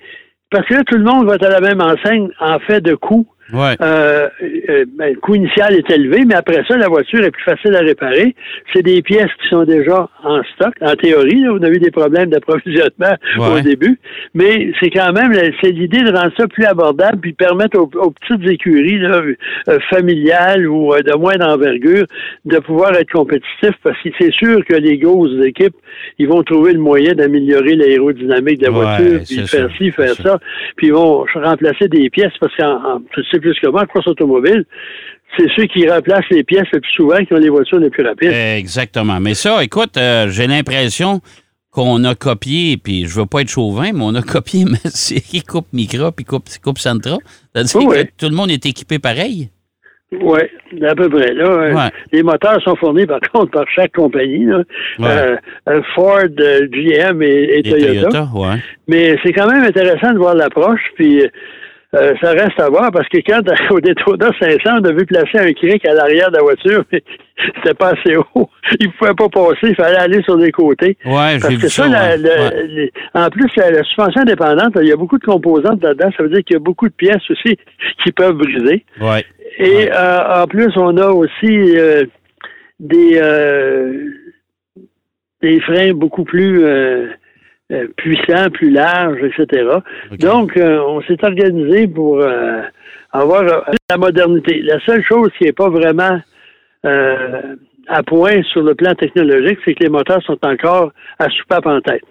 parce 0.54 0.68
que 0.68 0.74
là, 0.74 0.84
tout 0.84 0.96
le 0.96 1.02
monde 1.02 1.26
va 1.26 1.34
être 1.34 1.46
à 1.46 1.48
la 1.48 1.60
même 1.60 1.80
enseigne 1.80 2.28
en 2.38 2.60
fait 2.60 2.80
de 2.80 2.94
coût. 2.94 3.26
Ouais. 3.54 3.76
Euh, 3.80 4.28
euh, 4.68 4.84
ben, 4.98 5.14
le 5.14 5.20
coût 5.20 5.34
initial 5.34 5.74
est 5.74 5.90
élevé, 5.90 6.24
mais 6.26 6.34
après 6.34 6.62
ça, 6.66 6.76
la 6.76 6.88
voiture 6.88 7.22
est 7.24 7.30
plus 7.30 7.44
facile 7.44 7.74
à 7.76 7.80
réparer. 7.80 8.34
C'est 8.72 8.82
des 8.82 9.00
pièces 9.02 9.30
qui 9.42 9.48
sont 9.48 9.64
déjà 9.64 10.08
en 10.22 10.42
stock. 10.54 10.74
En 10.80 10.94
théorie, 10.96 11.40
là, 11.42 11.52
on 11.52 11.62
a 11.62 11.68
eu 11.68 11.78
des 11.78 11.90
problèmes 11.90 12.30
d'approvisionnement 12.30 13.14
Ouais. 13.38 13.58
au 13.58 13.60
début, 13.60 13.98
mais 14.34 14.72
c'est 14.80 14.90
quand 14.90 15.12
même 15.12 15.32
c'est 15.62 15.70
l'idée 15.70 16.02
de 16.02 16.10
rendre 16.10 16.32
ça 16.36 16.46
plus 16.46 16.64
abordable 16.64 17.18
puis 17.20 17.32
permettre 17.32 17.78
aux, 17.78 17.90
aux 17.98 18.10
petites 18.10 18.48
écuries 18.48 18.98
là, 18.98 19.22
euh, 19.68 19.78
familiales 19.90 20.66
ou 20.68 20.92
de 20.94 21.16
moindre 21.18 21.48
envergure 21.48 22.04
de 22.44 22.58
pouvoir 22.58 22.94
être 22.94 23.10
compétitifs 23.10 23.76
parce 23.82 24.00
que 24.02 24.08
c'est 24.18 24.32
sûr 24.32 24.64
que 24.64 24.74
les 24.74 24.98
grosses 24.98 25.44
équipes, 25.44 25.74
ils 26.18 26.28
vont 26.28 26.42
trouver 26.42 26.72
le 26.72 26.78
moyen 26.78 27.12
d'améliorer 27.14 27.74
l'aérodynamique 27.74 28.60
de 28.60 28.66
la 28.66 28.72
Ouais, 28.72 28.78
voiture, 28.84 29.20
puis 29.26 29.46
faire 29.46 29.68
ci, 29.76 29.90
faire 29.92 30.14
ça, 30.14 30.38
puis 30.76 30.88
ils 30.88 30.92
vont 30.92 31.24
remplacer 31.34 31.88
des 31.88 32.08
pièces 32.10 32.32
parce 32.40 32.54
qu'en 32.56 33.00
plus 33.44 33.60
que 33.60 33.68
moi, 33.68 33.82
en 33.82 33.86
course 33.86 34.06
automobile, 34.08 34.64
c'est 35.36 35.46
ceux 35.56 35.66
qui 35.66 35.86
remplacent 35.88 36.28
les 36.30 36.44
pièces 36.44 36.68
le 36.72 36.80
plus 36.80 36.92
souvent 36.92 37.18
qui 37.24 37.34
ont 37.34 37.38
les 37.38 37.50
voitures 37.50 37.78
les 37.78 37.90
plus 37.90 38.04
rapides. 38.04 38.32
Exactement. 38.32 39.20
Mais 39.20 39.34
ça, 39.34 39.62
écoute, 39.62 39.96
euh, 39.96 40.28
j'ai 40.28 40.46
l'impression 40.46 41.20
qu'on 41.70 42.04
a 42.04 42.14
copié, 42.14 42.76
puis 42.76 43.06
je 43.06 43.20
veux 43.20 43.26
pas 43.26 43.40
être 43.40 43.48
chauvin, 43.48 43.90
mais 43.92 44.02
on 44.02 44.14
a 44.14 44.22
copié 44.22 44.64
ma 44.70 44.78
série 44.90 45.42
Coupe 45.42 45.66
Micra 45.72 46.12
puis 46.12 46.24
Coupe, 46.24 46.44
coupe 46.62 46.78
Centra. 46.78 47.18
C'est-à-dire 47.52 47.88
Oui, 47.88 47.96
que 47.96 48.10
tout 48.16 48.28
le 48.28 48.36
monde 48.36 48.50
est 48.50 48.64
équipé 48.64 48.98
pareil? 48.98 49.50
Oui, 50.12 50.40
à 50.86 50.94
peu 50.94 51.08
près. 51.08 51.34
Là, 51.34 51.44
euh. 51.44 51.88
Les 52.12 52.22
moteurs 52.22 52.62
sont 52.62 52.76
fournis, 52.76 53.06
par 53.06 53.20
contre, 53.32 53.50
par 53.50 53.64
chaque 53.74 53.92
compagnie. 53.92 54.44
Là. 54.44 54.62
Ouais. 54.98 55.36
Euh, 55.68 55.82
Ford, 55.94 56.28
GM 56.28 57.22
et, 57.22 57.62
Toyota. 57.64 58.08
Toyota, 58.08 58.28
ouais. 58.34 58.56
Mais 58.86 59.16
c'est 59.24 59.32
quand 59.32 59.50
même 59.50 59.64
intéressant 59.64 60.12
de 60.12 60.18
voir 60.18 60.36
l'approche, 60.36 60.82
puis 60.94 61.24
euh, 61.94 62.14
ça 62.20 62.30
reste 62.32 62.58
à 62.60 62.68
voir, 62.68 62.90
parce 62.92 63.08
que 63.08 63.18
quand 63.26 63.40
au 63.70 63.80
Daytona 63.80 64.30
500, 64.40 64.58
on 64.80 64.84
a 64.84 64.92
vu 64.92 65.06
placer 65.06 65.38
un 65.38 65.52
cric 65.52 65.86
à 65.86 65.94
l'arrière 65.94 66.30
de 66.30 66.36
la 66.36 66.42
voiture, 66.42 66.84
mais 66.92 67.02
c'était 67.56 67.74
pas 67.74 67.92
assez 67.92 68.16
haut. 68.16 68.48
Il 68.80 68.90
pouvait 68.92 69.14
pas 69.14 69.28
passer, 69.28 69.68
il 69.68 69.74
fallait 69.74 69.96
aller 69.98 70.22
sur 70.22 70.36
les 70.36 70.50
côtés. 70.50 70.96
Ouais, 71.04 71.38
Parce 71.40 71.56
que 71.56 71.68
ça, 71.68 71.84
ça. 71.84 71.88
la- 71.88 72.16
ouais. 72.16 72.66
les- 72.66 72.92
en 73.14 73.28
plus, 73.28 73.46
la, 73.56 73.70
la 73.70 73.82
suspension 73.84 74.22
indépendante, 74.22 74.72
il 74.80 74.88
y 74.88 74.92
a 74.92 74.96
beaucoup 74.96 75.18
de 75.18 75.24
composantes 75.24 75.82
là-dedans. 75.82 76.10
Ça 76.16 76.22
veut 76.22 76.30
dire 76.30 76.42
qu'il 76.44 76.54
y 76.54 76.56
a 76.56 76.60
beaucoup 76.60 76.88
de 76.88 76.94
pièces 76.94 77.28
aussi 77.30 77.56
qui 78.02 78.12
peuvent 78.12 78.34
briser. 78.36 78.84
Ouais. 79.00 79.24
Et 79.58 79.70
Ouais. 79.70 79.90
euh, 79.94 80.42
en 80.42 80.46
plus, 80.46 80.70
on 80.76 80.96
a 80.96 81.08
aussi 81.08 81.76
euh, 81.76 82.04
des, 82.80 83.18
euh, 83.22 84.08
des 85.42 85.60
freins 85.60 85.92
beaucoup 85.92 86.24
plus 86.24 86.64
euh, 87.72 87.86
puissants, 87.96 88.50
plus 88.52 88.70
larges, 88.70 89.20
etc. 89.22 89.64
Donc, 90.18 90.56
euh, 90.56 90.80
on 90.86 91.00
s'est 91.02 91.22
organisé 91.22 91.86
pour 91.88 92.20
euh, 92.20 92.60
avoir 93.12 93.42
euh, 93.42 93.60
la 93.90 93.96
modernité. 93.96 94.60
La 94.62 94.78
seule 94.84 95.02
chose 95.04 95.30
qui 95.38 95.44
n'est 95.44 95.52
pas 95.52 95.70
vraiment 95.70 96.20
à 97.88 98.02
point 98.02 98.42
sur 98.52 98.60
le 98.62 98.74
plan 98.74 98.94
technologique, 98.94 99.58
c'est 99.64 99.74
que 99.74 99.82
les 99.84 99.88
moteurs 99.88 100.22
sont 100.24 100.38
encore 100.42 100.92
à 101.18 101.28
soupape 101.30 101.66
en 101.66 101.80
tête. 101.80 102.02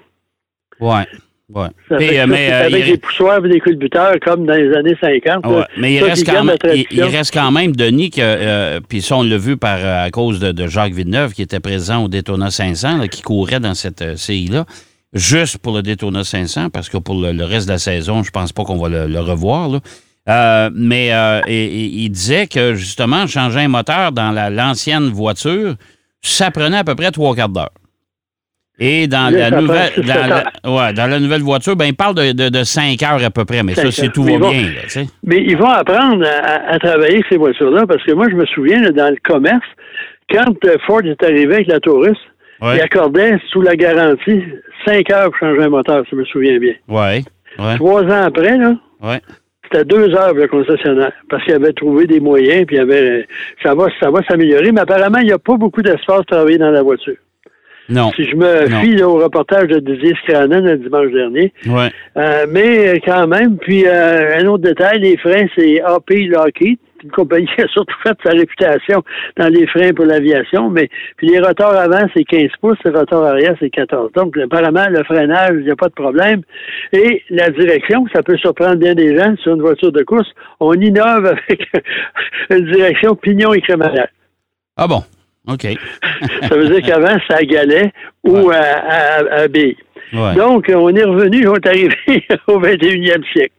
Ouais. 0.79 1.05
Ouais. 1.53 1.67
Ça 1.89 1.99
fait 1.99 2.25
mais, 2.25 2.51
avec 2.51 2.85
il- 2.87 2.91
des 2.93 2.97
poussoirs 2.97 3.45
et 3.45 3.49
des 3.49 3.59
culbuteurs 3.59 4.15
comme 4.21 4.45
dans 4.47 4.55
les 4.55 4.73
années 4.73 4.97
50. 4.99 5.45
Ouais, 5.45 5.59
là. 5.59 5.67
mais 5.77 5.93
il 5.93 5.99
Ça, 5.99 6.05
reste, 6.07 6.25
quand 6.25 6.43
même, 6.43 6.57
il, 6.89 7.03
reste 7.03 7.33
quand 7.33 7.51
même, 7.51 7.75
Denis, 7.75 8.09
que, 8.09 8.79
puis 8.79 9.01
ça, 9.01 9.17
on 9.17 9.23
l'a 9.23 9.37
vu 9.37 9.57
par, 9.57 9.77
à 9.85 10.09
cause 10.09 10.39
de, 10.39 10.51
de 10.51 10.67
Jacques 10.67 10.93
Villeneuve, 10.93 11.33
qui 11.33 11.43
était 11.43 11.59
présent 11.59 12.05
au 12.05 12.07
Daytona 12.07 12.49
500, 12.49 12.97
là, 12.97 13.07
qui 13.07 13.21
courait 13.21 13.59
dans 13.59 13.75
cette 13.75 14.17
CI-là, 14.17 14.65
juste 15.13 15.57
pour 15.59 15.75
le 15.75 15.81
Daytona 15.81 16.23
500, 16.23 16.69
parce 16.69 16.89
que 16.89 16.97
pour 16.97 17.19
le, 17.21 17.31
le 17.31 17.45
reste 17.45 17.67
de 17.67 17.73
la 17.73 17.77
saison, 17.79 18.23
je 18.23 18.31
pense 18.31 18.51
pas 18.51 18.63
qu'on 18.63 18.77
va 18.77 18.89
le, 18.89 19.07
le 19.07 19.19
revoir. 19.19 19.69
là. 19.69 19.79
Euh, 20.29 20.69
mais 20.73 21.13
euh, 21.13 21.41
il 21.47 22.09
disait 22.09 22.47
que, 22.47 22.75
justement, 22.75 23.27
changer 23.27 23.59
un 23.59 23.67
moteur 23.67 24.11
dans 24.13 24.31
la- 24.31 24.49
l'ancienne 24.49 25.09
voiture, 25.09 25.75
ça 26.21 26.49
prenait 26.49 26.77
à 26.77 26.83
peu 26.85 26.95
près 26.95 27.11
trois 27.11 27.35
quarts 27.35 27.49
d'heure. 27.49 27.71
Et 28.79 29.05
dans 29.07 29.31
la, 29.31 29.51
nouvelle, 29.51 29.91
dans, 29.97 30.27
la, 30.27 30.71
ouais, 30.71 30.93
dans 30.93 31.07
la 31.07 31.19
nouvelle 31.19 31.41
voiture, 31.43 31.75
ben, 31.75 31.85
il 31.85 31.93
parle 31.95 32.15
de, 32.15 32.31
de, 32.31 33.03
heures 33.05 33.23
à 33.23 33.29
peu 33.29 33.45
près, 33.45 33.61
mais 33.61 33.75
ça, 33.75 33.91
c'est 33.91 34.11
tout 34.11 34.23
Mais 34.23 34.33
va 34.33 34.39
bon, 34.39 34.49
bien. 34.51 34.61
Là, 34.63 34.81
tu 34.83 34.89
sais. 34.89 35.07
Mais 35.23 35.43
ils 35.45 35.55
vont 35.55 35.69
apprendre 35.69 36.25
à, 36.25 36.71
à 36.73 36.79
travailler 36.79 37.15
avec 37.15 37.25
ces 37.29 37.37
voitures-là 37.37 37.85
parce 37.85 38.01
que 38.03 38.13
moi, 38.13 38.27
je 38.31 38.35
me 38.35 38.45
souviens, 38.47 38.81
là, 38.81 38.91
dans 38.91 39.09
le 39.11 39.17
commerce, 39.23 39.65
quand 40.31 40.55
euh, 40.65 40.77
Ford 40.87 41.01
est 41.03 41.21
arrivé 41.23 41.53
avec 41.55 41.67
la 41.67 41.79
Taurus, 41.79 42.17
Ouais. 42.61 42.75
il 42.77 42.81
accordait 42.81 43.37
sous 43.49 43.61
la 43.61 43.75
garantie 43.75 44.43
cinq 44.85 45.09
heures 45.11 45.25
pour 45.31 45.37
changer 45.37 45.63
un 45.63 45.69
moteur, 45.69 46.03
si 46.05 46.11
je 46.11 46.15
me 46.15 46.25
souviens 46.25 46.59
bien. 46.59 46.73
Ouais, 46.87 47.21
ouais, 47.59 47.75
Trois 47.75 48.03
ans 48.03 48.23
après, 48.25 48.57
là, 48.57 48.75
ouais. 49.01 49.19
c'était 49.63 49.85
deux 49.85 50.13
heures 50.15 50.33
le 50.33 50.47
concessionnaire 50.47 51.11
parce 51.29 51.43
qu'il 51.43 51.53
avait 51.55 51.73
trouvé 51.73 52.05
des 52.07 52.19
moyens, 52.19 52.65
puis 52.65 52.77
il 52.77 52.79
avait, 52.79 53.27
ça 53.61 53.73
va, 53.75 53.87
ça 53.99 54.09
va 54.11 54.21
s'améliorer. 54.23 54.71
Mais 54.71 54.81
apparemment, 54.81 55.19
il 55.19 55.25
n'y 55.27 55.31
a 55.33 55.39
pas 55.39 55.57
beaucoup 55.57 55.81
d'espace 55.81 56.17
pour 56.17 56.25
travailler 56.25 56.57
dans 56.57 56.71
la 56.71 56.83
voiture. 56.83 57.15
Non. 57.89 58.11
Si 58.15 58.23
je 58.23 58.35
me 58.37 58.65
fie 58.81 58.95
là, 58.95 59.09
au 59.09 59.15
reportage 59.17 59.67
de 59.67 59.79
Didier 59.79 60.13
Scranen 60.23 60.63
le 60.63 60.77
dimanche 60.77 61.11
dernier, 61.11 61.51
Ouais. 61.67 61.89
euh, 62.15 62.45
mais 62.49 63.01
quand 63.05 63.27
même, 63.27 63.57
puis 63.57 63.83
euh, 63.85 64.37
un 64.39 64.45
autre 64.45 64.63
détail, 64.63 64.99
les 65.01 65.17
freins, 65.17 65.47
c'est 65.57 65.81
AP 65.81 66.11
Lockheed, 66.29 66.77
une 67.03 67.11
compagnie 67.11 67.47
qui 67.55 67.61
a 67.61 67.67
surtout 67.67 67.95
fait 68.03 68.17
sa 68.23 68.31
réputation 68.31 69.03
dans 69.37 69.47
les 69.47 69.67
freins 69.67 69.93
pour 69.93 70.05
l'aviation, 70.05 70.69
mais 70.69 70.89
puis 71.17 71.27
les 71.27 71.39
rotors 71.39 71.75
avant, 71.75 72.05
c'est 72.15 72.23
15 72.23 72.49
pouces, 72.61 72.77
les 72.85 72.91
rotors 72.91 73.25
arrière, 73.25 73.55
c'est 73.59 73.69
14. 73.69 74.11
Donc, 74.13 74.37
apparemment, 74.37 74.87
le 74.89 75.03
freinage, 75.03 75.55
il 75.59 75.65
n'y 75.65 75.71
a 75.71 75.75
pas 75.75 75.89
de 75.89 75.93
problème. 75.93 76.41
Et 76.91 77.23
la 77.29 77.49
direction, 77.49 78.05
ça 78.13 78.23
peut 78.23 78.37
surprendre 78.37 78.75
bien 78.75 78.95
des 78.95 79.17
gens 79.17 79.35
sur 79.37 79.53
une 79.53 79.61
voiture 79.61 79.91
de 79.91 80.03
course, 80.03 80.29
on 80.59 80.73
innove 80.73 81.25
avec 81.25 81.67
une 82.49 82.71
direction 82.71 83.15
pignon 83.15 83.53
et 83.53 83.61
crémaillère. 83.61 84.09
Ah 84.77 84.87
bon? 84.87 85.03
OK. 85.47 85.63
Ça 86.47 86.55
veut 86.55 86.69
dire 86.69 86.81
qu'avant, 86.81 87.17
ça 87.29 87.43
galait 87.43 87.91
ou 88.23 88.49
à, 88.49 88.55
à, 88.55 89.41
à 89.41 89.47
billes. 89.49 89.75
Ouais. 90.13 90.35
Donc, 90.35 90.71
on 90.73 90.95
est 90.95 91.03
revenu, 91.03 91.47
on 91.47 91.55
est 91.55 91.67
arrivé 91.67 91.95
au 92.47 92.61
21e 92.61 93.23
siècle. 93.33 93.53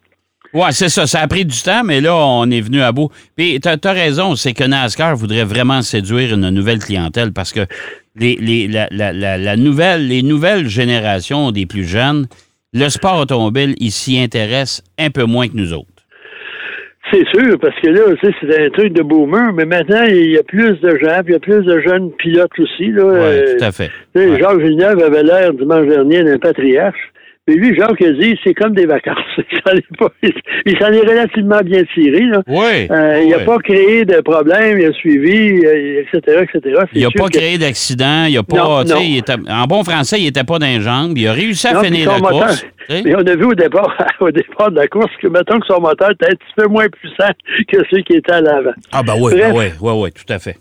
Ouais, 0.55 0.71
c'est 0.71 0.89
ça. 0.89 1.07
Ça 1.07 1.21
a 1.21 1.27
pris 1.27 1.45
du 1.45 1.61
temps, 1.63 1.83
mais 1.85 2.01
là, 2.01 2.15
on 2.15 2.49
est 2.51 2.61
venu 2.61 2.81
à 2.81 2.93
bout. 2.93 3.11
Puis, 3.37 3.59
t'as 3.61 3.77
as 3.83 3.93
raison, 3.93 4.37
c'est 4.37 4.53
que 4.53 4.65
NASCAR 4.65 5.17
voudrait 5.17 5.45
vraiment 5.45 5.83
séduire 5.83 6.33
une 6.35 6.49
nouvelle 6.51 6.79
clientèle 6.79 7.33
parce 7.33 7.53
que 7.53 7.67
les, 8.17 8.37
les, 8.41 8.69
la, 8.69 8.87
la, 8.93 9.13
la, 9.13 9.37
la 9.37 9.57
nouvelle, 9.57 10.07
les 10.07 10.23
nouvelles 10.23 10.69
générations 10.69 11.51
des 11.51 11.67
plus 11.67 11.85
jeunes, 11.85 12.27
le 12.73 12.89
sport 12.89 13.19
automobile, 13.21 13.75
ils 13.79 13.91
s'y 13.91 14.19
intéressent 14.19 14.83
un 14.99 15.11
peu 15.11 15.25
moins 15.25 15.49
que 15.49 15.57
nous 15.57 15.73
autres. 15.73 15.89
C'est 17.13 17.27
sûr, 17.29 17.59
parce 17.61 17.79
que 17.81 17.89
là, 17.89 18.01
tu 18.21 18.35
c'est 18.41 18.65
un 18.67 18.71
truc 18.71 18.93
de 18.95 19.03
boomer, 19.03 19.53
mais 19.53 19.67
maintenant, 19.67 20.05
il 20.09 20.31
y 20.31 20.39
a 20.39 20.43
plus 20.43 20.81
de 20.81 20.91
gens, 21.03 21.21
puis 21.23 21.29
il 21.29 21.33
y 21.33 21.37
a 21.37 21.39
plus 21.41 21.63
de 21.65 21.81
jeunes 21.81 22.11
pilotes 22.13 22.51
aussi. 22.59 22.93
Oui, 22.93 22.93
Euh, 22.99 23.59
tout 23.59 23.65
à 23.65 23.73
fait. 23.73 23.91
tu 24.15 24.21
sais, 24.23 24.29
Ouais. 24.31 24.39
Jacques 24.41 24.59
Villeneuve 24.59 25.03
avait 25.03 25.23
l'air 25.23 25.53
dimanche 25.53 25.87
dernier 25.87 26.25
d'un 26.25 26.39
patriarche. 26.39 26.99
Mais 27.47 27.57
lui, 27.57 27.77
Jacques 27.77 28.01
a 28.01 28.11
dit, 28.13 28.39
c'est 28.43 28.55
comme 28.55 28.75
des 28.75 28.87
vacances. 28.87 29.19
Il 30.67 30.79
s'en 30.79 30.87
est, 30.93 31.01
relativement 31.01 31.61
bien 31.63 31.83
tiré. 31.93 32.21
Là. 32.21 32.41
Oui. 32.47 32.89
Euh, 32.91 33.21
Il 33.23 33.31
n'a 33.31 33.39
oui. 33.39 33.45
pas 33.45 33.59
créé 33.59 34.05
de 34.07 34.21
problème, 34.23 34.79
il 34.81 34.87
a 34.87 34.93
suivi, 34.93 35.63
euh, 35.65 36.03
etc., 36.03 36.43
etc. 36.43 36.85
Il 36.95 37.03
n'a 37.03 37.11
pas 37.11 37.27
que- 37.29 37.37
créé 37.37 37.59
d'accident, 37.59 38.25
il 38.29 38.39
a 38.39 38.43
pas, 38.43 38.57
Non, 38.57 38.83
tu 38.83 38.89
sais, 38.89 38.95
non. 38.95 39.01
il 39.03 39.19
était- 39.19 39.35
en 39.51 39.65
bon 39.67 39.85
français, 39.85 40.21
il 40.21 40.27
était 40.29 40.45
pas 40.45 40.59
d'un 40.59 40.81
jambe, 40.81 41.19
il 41.19 41.27
a 41.29 41.33
réussi 41.35 41.67
à 41.67 41.75
Non, 41.75 41.83
finir 41.83 42.11
la 42.13 42.19
moteur- 42.19 42.47
course. 42.47 42.67
Mais 42.89 43.15
on 43.15 43.27
a 43.27 43.37
vu 43.37 43.45
au 43.45 43.55
départ, 43.55 43.95
au 44.21 44.31
départ 44.31 44.71
de 44.71 44.77
la 44.77 44.87
course 44.89 45.11
que, 45.21 45.29
mettons 45.29 45.61
que 45.61 45.67
son 45.67 45.81
moteur 45.83 46.13
était 46.13 46.27
un 46.29 46.35
petit 46.37 46.55
peu 46.57 46.67
moins 46.67 46.87
puissant 46.89 47.31
que 47.69 47.79
ceux 47.91 48.01
qui 48.03 48.15
étaient 48.15 48.33
à 48.33 48.41
l'avant. 48.41 48.73
Ah 48.93 49.03
ben 49.03 49.15
oui, 49.21 49.33
Bref. 49.35 49.53
ben 49.53 49.55
oui, 49.55 49.65
oui, 49.83 49.93
oui, 50.05 50.11
tout 50.13 50.33
à 50.33 50.39
fait. 50.39 50.57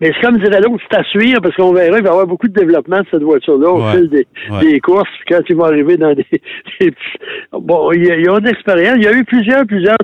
Mais 0.00 0.12
c'est 0.14 0.26
comme 0.26 0.36
dirait 0.38 0.60
l'autre, 0.60 0.82
c'est 0.90 0.96
à 0.98 1.04
suivre 1.04 1.40
parce 1.40 1.54
qu'on 1.56 1.72
verra, 1.72 1.98
il 1.98 2.02
va 2.02 2.08
y 2.08 2.12
avoir 2.12 2.26
beaucoup 2.26 2.48
de 2.48 2.52
développement 2.52 3.00
de 3.00 3.06
cette 3.10 3.22
voiture-là 3.22 3.70
au 3.70 3.80
Ouais. 3.82 3.92
fil 3.92 4.08
des, 4.10 4.26
Ouais. 4.50 4.60
des 4.72 4.80
courses. 4.80 5.08
Quand 5.28 5.40
ils 5.48 5.56
vont 5.56 5.64
arriver 5.64 5.96
dans 5.96 6.12
des, 6.14 6.26
des 6.80 6.90
petits. 6.90 7.18
Bon, 7.52 7.92
il 7.92 8.04
y 8.06 8.10
a, 8.10 8.16
il 8.16 8.24
y 8.24 8.28
a 8.28 8.32
une 8.38 8.46
expérience. 8.46 8.96
Il 8.98 9.04
y 9.04 9.08
a 9.08 9.12
eu 9.12 9.24
plusieurs, 9.24 9.64
plusieurs 9.66 9.96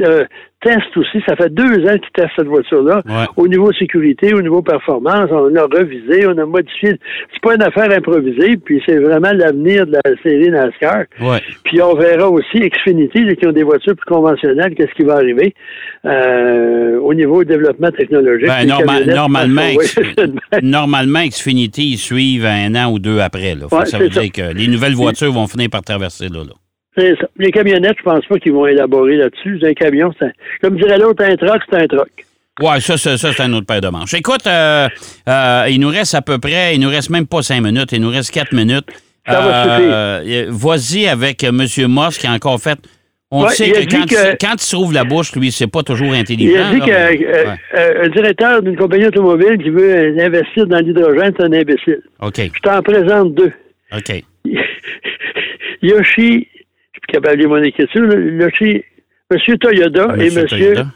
euh, 0.00 0.24
tests 0.60 0.96
aussi. 0.96 1.20
Ça 1.26 1.34
fait 1.34 1.52
deux 1.52 1.84
ans 1.88 1.98
qu'ils 1.98 2.12
testent 2.14 2.30
cette 2.36 2.46
voiture-là. 2.46 3.00
Ouais. 3.06 3.26
Au 3.36 3.48
niveau 3.48 3.72
sécurité, 3.72 4.32
au 4.32 4.40
niveau 4.42 4.62
performance, 4.62 5.28
on 5.32 5.54
a 5.56 5.62
revisé, 5.62 6.24
on 6.26 6.38
a 6.38 6.46
modifié. 6.46 6.92
C'est 7.32 7.42
pas 7.42 7.54
une 7.56 7.62
affaire 7.62 7.90
improvisée, 7.90 8.56
puis 8.58 8.80
c'est 8.86 8.98
vraiment 8.98 9.32
l'avenir 9.32 9.86
de 9.86 9.92
la 10.04 10.12
série 10.22 10.50
NASCAR. 10.50 11.04
Ouais. 11.20 11.40
Puis 11.64 11.82
on 11.82 11.94
verra 11.94 12.28
aussi 12.30 12.60
Xfinity, 12.60 13.34
qui 13.36 13.46
ont 13.46 13.52
des 13.52 13.64
voitures 13.64 13.96
plus 13.96 14.06
conventionnelles, 14.14 14.74
qu'est-ce 14.76 14.94
qui 14.94 15.02
va 15.02 15.14
arriver 15.14 15.52
euh, 16.04 16.98
au 17.00 17.12
niveau 17.14 17.42
développement 17.44 17.90
technologique. 17.90 18.46
Ben, 18.46 18.66
norma- 18.66 19.04
normalement, 19.04 19.68
X- 19.72 19.98
normalement, 20.62 21.24
Xfinity, 21.26 21.92
ils 21.92 21.98
suivent 21.98 22.46
un 22.46 22.74
an 22.76 22.92
ou 22.92 22.98
deux 22.98 23.18
après. 23.20 23.54
Là. 23.54 23.66
Ouais, 23.72 23.86
ça 23.86 23.98
veut 23.98 24.10
ça. 24.10 24.20
dire 24.20 24.30
que 24.32 24.54
les 24.54 24.68
nouvelles 24.68 24.94
voitures 24.94 25.32
vont 25.32 25.46
finir 25.48 25.68
par 25.70 25.82
traverser 25.82 26.28
là. 26.28 26.40
là. 26.44 26.52
Les 26.96 27.50
camionnettes, 27.50 27.96
je 27.98 28.02
pense 28.02 28.24
pas 28.26 28.38
qu'ils 28.38 28.52
vont 28.52 28.66
élaborer 28.66 29.16
là-dessus. 29.16 29.58
Un 29.64 29.72
camion, 29.74 30.12
c'est 30.18 30.26
un- 30.26 30.32
comme 30.60 30.76
dirait 30.76 30.98
l'autre, 30.98 31.24
un 31.24 31.36
truck, 31.36 31.62
c'est 31.70 31.78
un 31.82 31.86
truck. 31.86 32.10
Ouais, 32.60 32.80
ça, 32.80 32.98
ça, 32.98 33.16
ça, 33.16 33.32
c'est 33.32 33.42
un 33.42 33.52
autre 33.54 33.66
paire 33.66 33.80
de 33.80 33.88
manches. 33.88 34.12
Écoute, 34.12 34.46
euh, 34.46 34.88
euh, 35.28 35.64
il 35.70 35.80
nous 35.80 35.88
reste 35.88 36.14
à 36.14 36.20
peu 36.20 36.38
près, 36.38 36.74
il 36.74 36.80
nous 36.80 36.90
reste 36.90 37.08
même 37.08 37.26
pas 37.26 37.40
cinq 37.42 37.62
minutes, 37.62 37.92
il 37.92 38.00
nous 38.02 38.10
reste 38.10 38.30
quatre 38.30 38.52
minutes. 38.52 38.88
Ça 39.26 39.40
va 39.40 39.78
Euh, 39.80 40.46
Vas-y 40.50 41.06
avec 41.06 41.42
euh, 41.44 41.48
M. 41.48 41.66
Moss 41.88 42.18
qui 42.18 42.26
a 42.26 42.32
encore 42.32 42.60
fait. 42.60 42.78
On 43.30 43.44
Ouais, 43.44 43.50
sait 43.54 43.70
que 43.70 43.78
quand, 43.90 44.04
que- 44.06 44.32
Il, 44.32 44.36
quand 44.38 44.54
il 44.56 44.60
se 44.60 44.76
rouvre 44.76 44.92
la 44.92 45.04
bouche, 45.04 45.34
lui, 45.34 45.50
c'est 45.50 45.66
pas 45.66 45.82
toujours 45.82 46.12
intelligent. 46.12 46.52
Il 46.54 46.60
a 46.60 46.70
dit 46.74 46.80
qu'un 46.80 46.92
euh, 46.92 47.10
ouais. 47.46 47.56
euh, 47.74 48.08
directeur 48.10 48.60
d'une 48.62 48.76
compagnie 48.76 49.06
automobile 49.06 49.56
qui 49.62 49.70
veut 49.70 49.94
euh, 50.18 50.26
investir 50.26 50.66
dans 50.66 50.80
l'hydrogène, 50.80 51.32
c'est 51.38 51.44
un 51.46 51.52
imbécile. 51.54 52.02
OK, 52.20 52.36
Je 52.54 52.60
t'en 52.60 52.82
présente 52.82 53.34
deux. 53.34 53.52
OK. 53.96 54.22
Yoshi, 55.82 56.48
lire 57.36 57.48
mon 57.48 57.62
écriture, 57.62 58.02
là, 58.02 58.16
Yoshi, 58.44 58.82
M. 59.30 59.58
Toyoda 59.58 60.14
et 60.16 60.24
Monsieur 60.30 60.40
M. 60.42 60.46
Toyoda, 60.48 60.86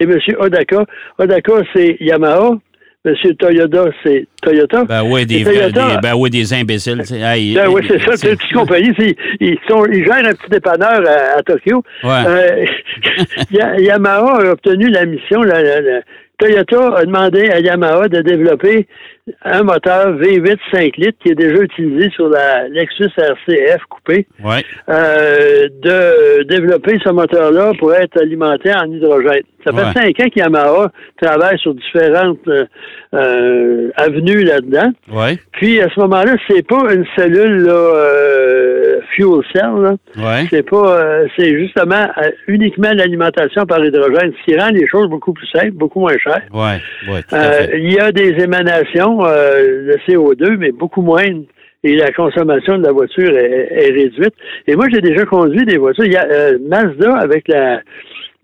et 0.00 0.04
M. 0.04 0.18
Odaka. 0.38 0.84
Odaka, 1.18 1.52
c'est 1.74 1.96
Yamaha. 2.00 2.52
M. 3.06 3.14
Toyoda, 3.38 3.84
c'est 4.02 4.26
Toyota. 4.42 4.84
Ben 4.84 5.02
oui, 5.04 5.26
des, 5.26 5.40
Et 5.42 5.44
Toyota- 5.44 6.00
ben 6.02 6.14
oui, 6.16 6.30
des 6.30 6.54
imbéciles. 6.54 7.02
Hey, 7.12 7.54
Ben 7.54 7.68
oui, 7.68 7.82
c'est 7.86 8.00
ça, 8.00 8.16
c'est- 8.16 8.30
une 8.30 8.36
petite 8.36 8.52
compagnie. 8.54 8.92
Ils, 9.40 9.58
sont, 9.68 9.84
ils 9.86 10.04
gèrent 10.04 10.26
un 10.26 10.32
petit 10.32 10.48
dépanneur 10.50 11.02
à, 11.06 11.38
à 11.38 11.42
Tokyo. 11.42 11.82
Ouais. 12.02 12.10
Euh, 12.26 12.64
Ya- 13.50 13.78
Yamaha 13.78 14.38
a 14.48 14.52
obtenu 14.52 14.88
la 14.88 15.04
mission. 15.04 15.42
la- 15.42 15.62
la- 15.62 15.80
la- 15.82 16.00
Toyota 16.38 16.96
a 16.96 17.04
demandé 17.04 17.48
à 17.50 17.60
Yamaha 17.60 18.08
de 18.08 18.20
développer 18.22 18.86
un 19.42 19.62
moteur 19.62 20.18
V8 20.18 20.58
5 20.70 20.96
litres 20.98 21.18
qui 21.22 21.30
est 21.30 21.34
déjà 21.34 21.62
utilisé 21.62 22.10
sur 22.10 22.28
la 22.28 22.68
Lexus 22.68 23.08
RCF 23.16 23.82
coupée. 23.88 24.26
Ouais. 24.44 24.62
euh, 24.90 25.66
de 25.82 26.42
développer 26.44 26.98
ce 27.02 27.08
moteur-là 27.10 27.72
pour 27.78 27.94
être 27.94 28.20
alimenté 28.20 28.70
en 28.74 28.84
hydrogène. 28.90 29.42
Ça 29.66 29.72
fait 29.72 29.78
Ouais. 29.78 29.92
cinq 30.14 30.20
ans 30.20 30.28
qu'Yamaha 30.28 30.92
travaille 31.22 31.58
sur 31.58 31.72
différentes 31.74 32.46
euh, 32.48 32.66
euh, 33.14 33.90
avenues 33.96 34.44
là-dedans. 34.44 34.92
Ouais. 35.10 35.38
Puis 35.52 35.80
à 35.80 35.88
ce 35.88 35.98
moment-là, 36.00 36.34
c'est 36.46 36.66
pas 36.66 36.92
une 36.92 37.06
cellule 37.16 37.62
là, 37.62 37.72
euh, 37.72 39.00
fuel 39.16 39.40
cell. 39.54 39.96
Ouais. 40.22 40.44
C'est 40.50 40.68
pas, 40.68 40.98
euh, 41.00 41.26
c'est 41.38 41.58
justement 41.58 42.06
uniquement 42.46 42.90
l'alimentation 42.92 43.64
par 43.64 43.82
hydrogène, 43.82 44.32
ce 44.38 44.44
qui 44.52 44.58
rend 44.58 44.68
les 44.68 44.86
choses 44.86 45.08
beaucoup 45.08 45.32
plus 45.32 45.46
simples, 45.46 45.72
beaucoup 45.72 46.00
moins 46.00 46.16
chères. 46.18 46.42
Il 47.74 47.90
y 47.90 47.98
a 47.98 48.12
des 48.12 48.34
émanations 48.42 49.13
euh, 49.22 49.86
de 49.86 49.98
CO2, 50.06 50.56
mais 50.56 50.72
beaucoup 50.72 51.02
moindres. 51.02 51.44
Et 51.82 51.96
la 51.96 52.12
consommation 52.12 52.78
de 52.78 52.84
la 52.84 52.92
voiture 52.92 53.36
est, 53.36 53.68
est 53.70 53.92
réduite. 53.92 54.34
Et 54.66 54.74
moi, 54.74 54.86
j'ai 54.90 55.02
déjà 55.02 55.26
conduit 55.26 55.66
des 55.66 55.76
voitures. 55.76 56.06
Il 56.06 56.12
y 56.12 56.16
a 56.16 56.24
euh, 56.24 56.58
Mazda 56.66 57.14
avec 57.16 57.46
la 57.48 57.82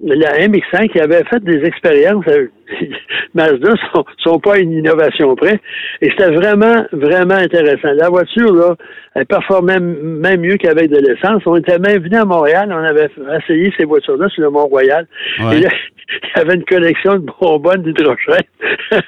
la 0.02 0.38
MX5 0.38 0.88
qui 0.88 1.00
avait 1.00 1.24
fait 1.24 1.42
des 1.44 1.64
expériences. 1.64 2.24
euh, 2.28 2.48
Mazda 3.34 3.72
sont, 3.92 4.04
sont 4.18 4.38
pas 4.38 4.58
une 4.58 4.72
innovation 4.72 5.34
près. 5.36 5.60
Et 6.00 6.10
c'était 6.10 6.30
vraiment, 6.30 6.84
vraiment 6.92 7.34
intéressant. 7.34 7.92
La 7.94 8.08
voiture, 8.08 8.52
là, 8.52 8.76
elle 9.14 9.26
performait 9.26 9.80
même 9.80 10.40
mieux 10.40 10.56
qu'avec 10.56 10.90
de 10.90 10.98
l'essence. 10.98 11.42
On 11.46 11.56
était 11.56 11.78
même 11.78 12.02
venu 12.02 12.16
à 12.16 12.24
Montréal, 12.24 12.70
on 12.72 12.84
avait 12.84 13.08
essayé 13.42 13.72
ces 13.76 13.84
voitures-là 13.84 14.28
sur 14.28 14.42
le 14.42 14.50
Mont-Royal. 14.50 15.06
Ouais. 15.40 15.58
Et 15.58 15.60
là, 15.60 15.68
il 16.24 16.38
y 16.38 16.40
avait 16.40 16.54
une 16.54 16.64
collection 16.64 17.14
de 17.16 17.26
bonbonnes 17.40 17.82
d'hydrogène. 17.82 18.42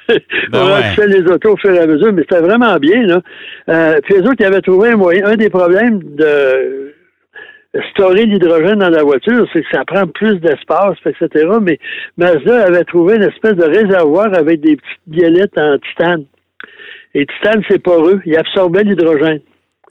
Ben 0.51 0.59
on 0.61 0.67
a 0.67 0.79
ouais. 0.79 0.83
fait 0.95 1.07
les 1.07 1.21
autos 1.29 1.53
au 1.53 1.57
fur 1.57 1.71
et 1.71 1.79
à 1.79 1.87
mesure, 1.87 2.13
mais 2.13 2.21
c'était 2.21 2.41
vraiment 2.41 2.75
bien, 2.77 3.01
là. 3.05 3.21
Euh, 3.69 3.99
puis 4.03 4.15
les 4.15 4.21
autres, 4.21 4.35
ils 4.39 4.45
avaient 4.45 4.61
trouvé 4.61 4.89
un 4.89 4.95
moyen. 4.95 5.25
Un 5.25 5.35
des 5.35 5.49
problèmes 5.49 5.99
de 6.03 6.82
storer 7.91 8.25
l'hydrogène 8.25 8.79
dans 8.79 8.89
la 8.89 9.03
voiture, 9.03 9.47
c'est 9.51 9.61
que 9.61 9.67
ça 9.71 9.83
prend 9.85 10.05
plus 10.07 10.39
d'espace, 10.39 10.97
etc. 11.05 11.47
Mais 11.61 11.79
Mazda 12.17 12.65
avait 12.65 12.83
trouvé 12.83 13.15
une 13.15 13.23
espèce 13.23 13.55
de 13.55 13.63
réservoir 13.65 14.33
avec 14.37 14.61
des 14.61 14.75
petites 14.75 15.01
biellettes 15.07 15.57
en 15.57 15.77
titane. 15.79 16.25
Et 17.15 17.25
titane, 17.25 17.63
c'est 17.69 17.81
poreux. 17.81 18.21
Il 18.25 18.37
absorbait 18.37 18.83
l'hydrogène. 18.83 19.39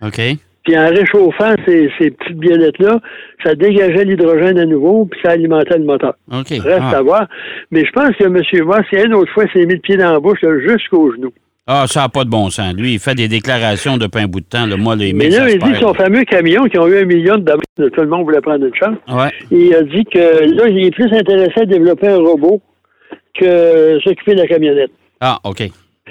OK. 0.01 0.21
Puis 0.65 0.79
en 0.79 0.87
réchauffant 0.89 1.55
ces, 1.67 1.91
ces 1.99 2.13
petites 2.13 2.39
biellettes-là, 2.39 3.01
ça 3.45 3.57
dégageait 3.57 4.05
l'hydrogène 4.05 4.59
à 4.59 4.65
nouveau, 4.65 5.07
puis 5.07 5.19
ça 5.25 5.33
alimentait 5.33 5.77
le 5.79 5.85
moteur. 5.85 6.15
OK. 6.33 6.49
Reste 6.51 6.81
Ah. 6.83 6.99
à 6.99 7.03
voir. 7.03 7.27
Mais 7.73 7.85
je 7.85 7.91
pense 7.91 8.15
que 8.17 8.25
M. 8.25 8.41
Moss, 8.65 8.85
il 8.93 8.99
y 8.99 9.03
a 9.03 9.07
une 9.07 9.15
autre 9.15 9.33
fois, 9.33 9.45
s'est 9.53 9.67
mis 9.67 9.75
le 9.75 9.81
pied 9.81 9.97
dans 9.97 10.13
la 10.13 10.21
bouche 10.21 10.39
jusqu'au 10.61 11.13
genou. 11.15 11.33
Ah, 11.67 11.85
ça 11.87 12.01
n'a 12.01 12.09
pas 12.09 12.25
de 12.25 12.31
bon 12.31 12.51
sens. 12.51 12.75
Lui, 12.75 12.95
il 12.95 12.99
fait 12.99 13.15
des 13.15 13.29
déclarations 13.29 13.97
depuis 13.97 14.23
un 14.23 14.27
bout 14.27 14.41
de 14.41 14.47
temps. 14.47 14.67
Là. 14.67 14.77
Moi, 14.77 14.97
les 14.97 15.13
Mais 15.13 15.29
là, 15.29 15.49
il 15.49 15.59
dit 15.59 15.79
son 15.81 15.95
fameux 15.95 16.25
camion 16.25 16.65
qui 16.65 16.77
ont 16.79 16.89
eu 16.89 16.99
un 16.99 17.05
million 17.05 17.37
de 17.37 17.43
dollars, 17.43 17.63
tout 17.77 18.01
le 18.01 18.09
monde 18.09 18.25
voulait 18.25 18.41
prendre 18.41 18.65
une 18.67 18.75
chance. 18.75 18.97
Ouais. 19.09 19.31
Il 19.53 19.73
a 19.75 19.83
dit 19.83 20.05
que 20.05 20.19
là, 20.57 20.69
il 20.69 20.87
est 20.87 20.91
plus 20.91 21.13
intéressé 21.13 21.61
à 21.61 21.67
développer 21.67 22.09
un 22.09 22.19
robot 22.19 22.61
que 23.39 23.99
s'occuper 24.03 24.35
de 24.35 24.41
la 24.41 24.49
camionnette. 24.49 24.91
Ah, 25.21 25.39
OK. 25.45 25.63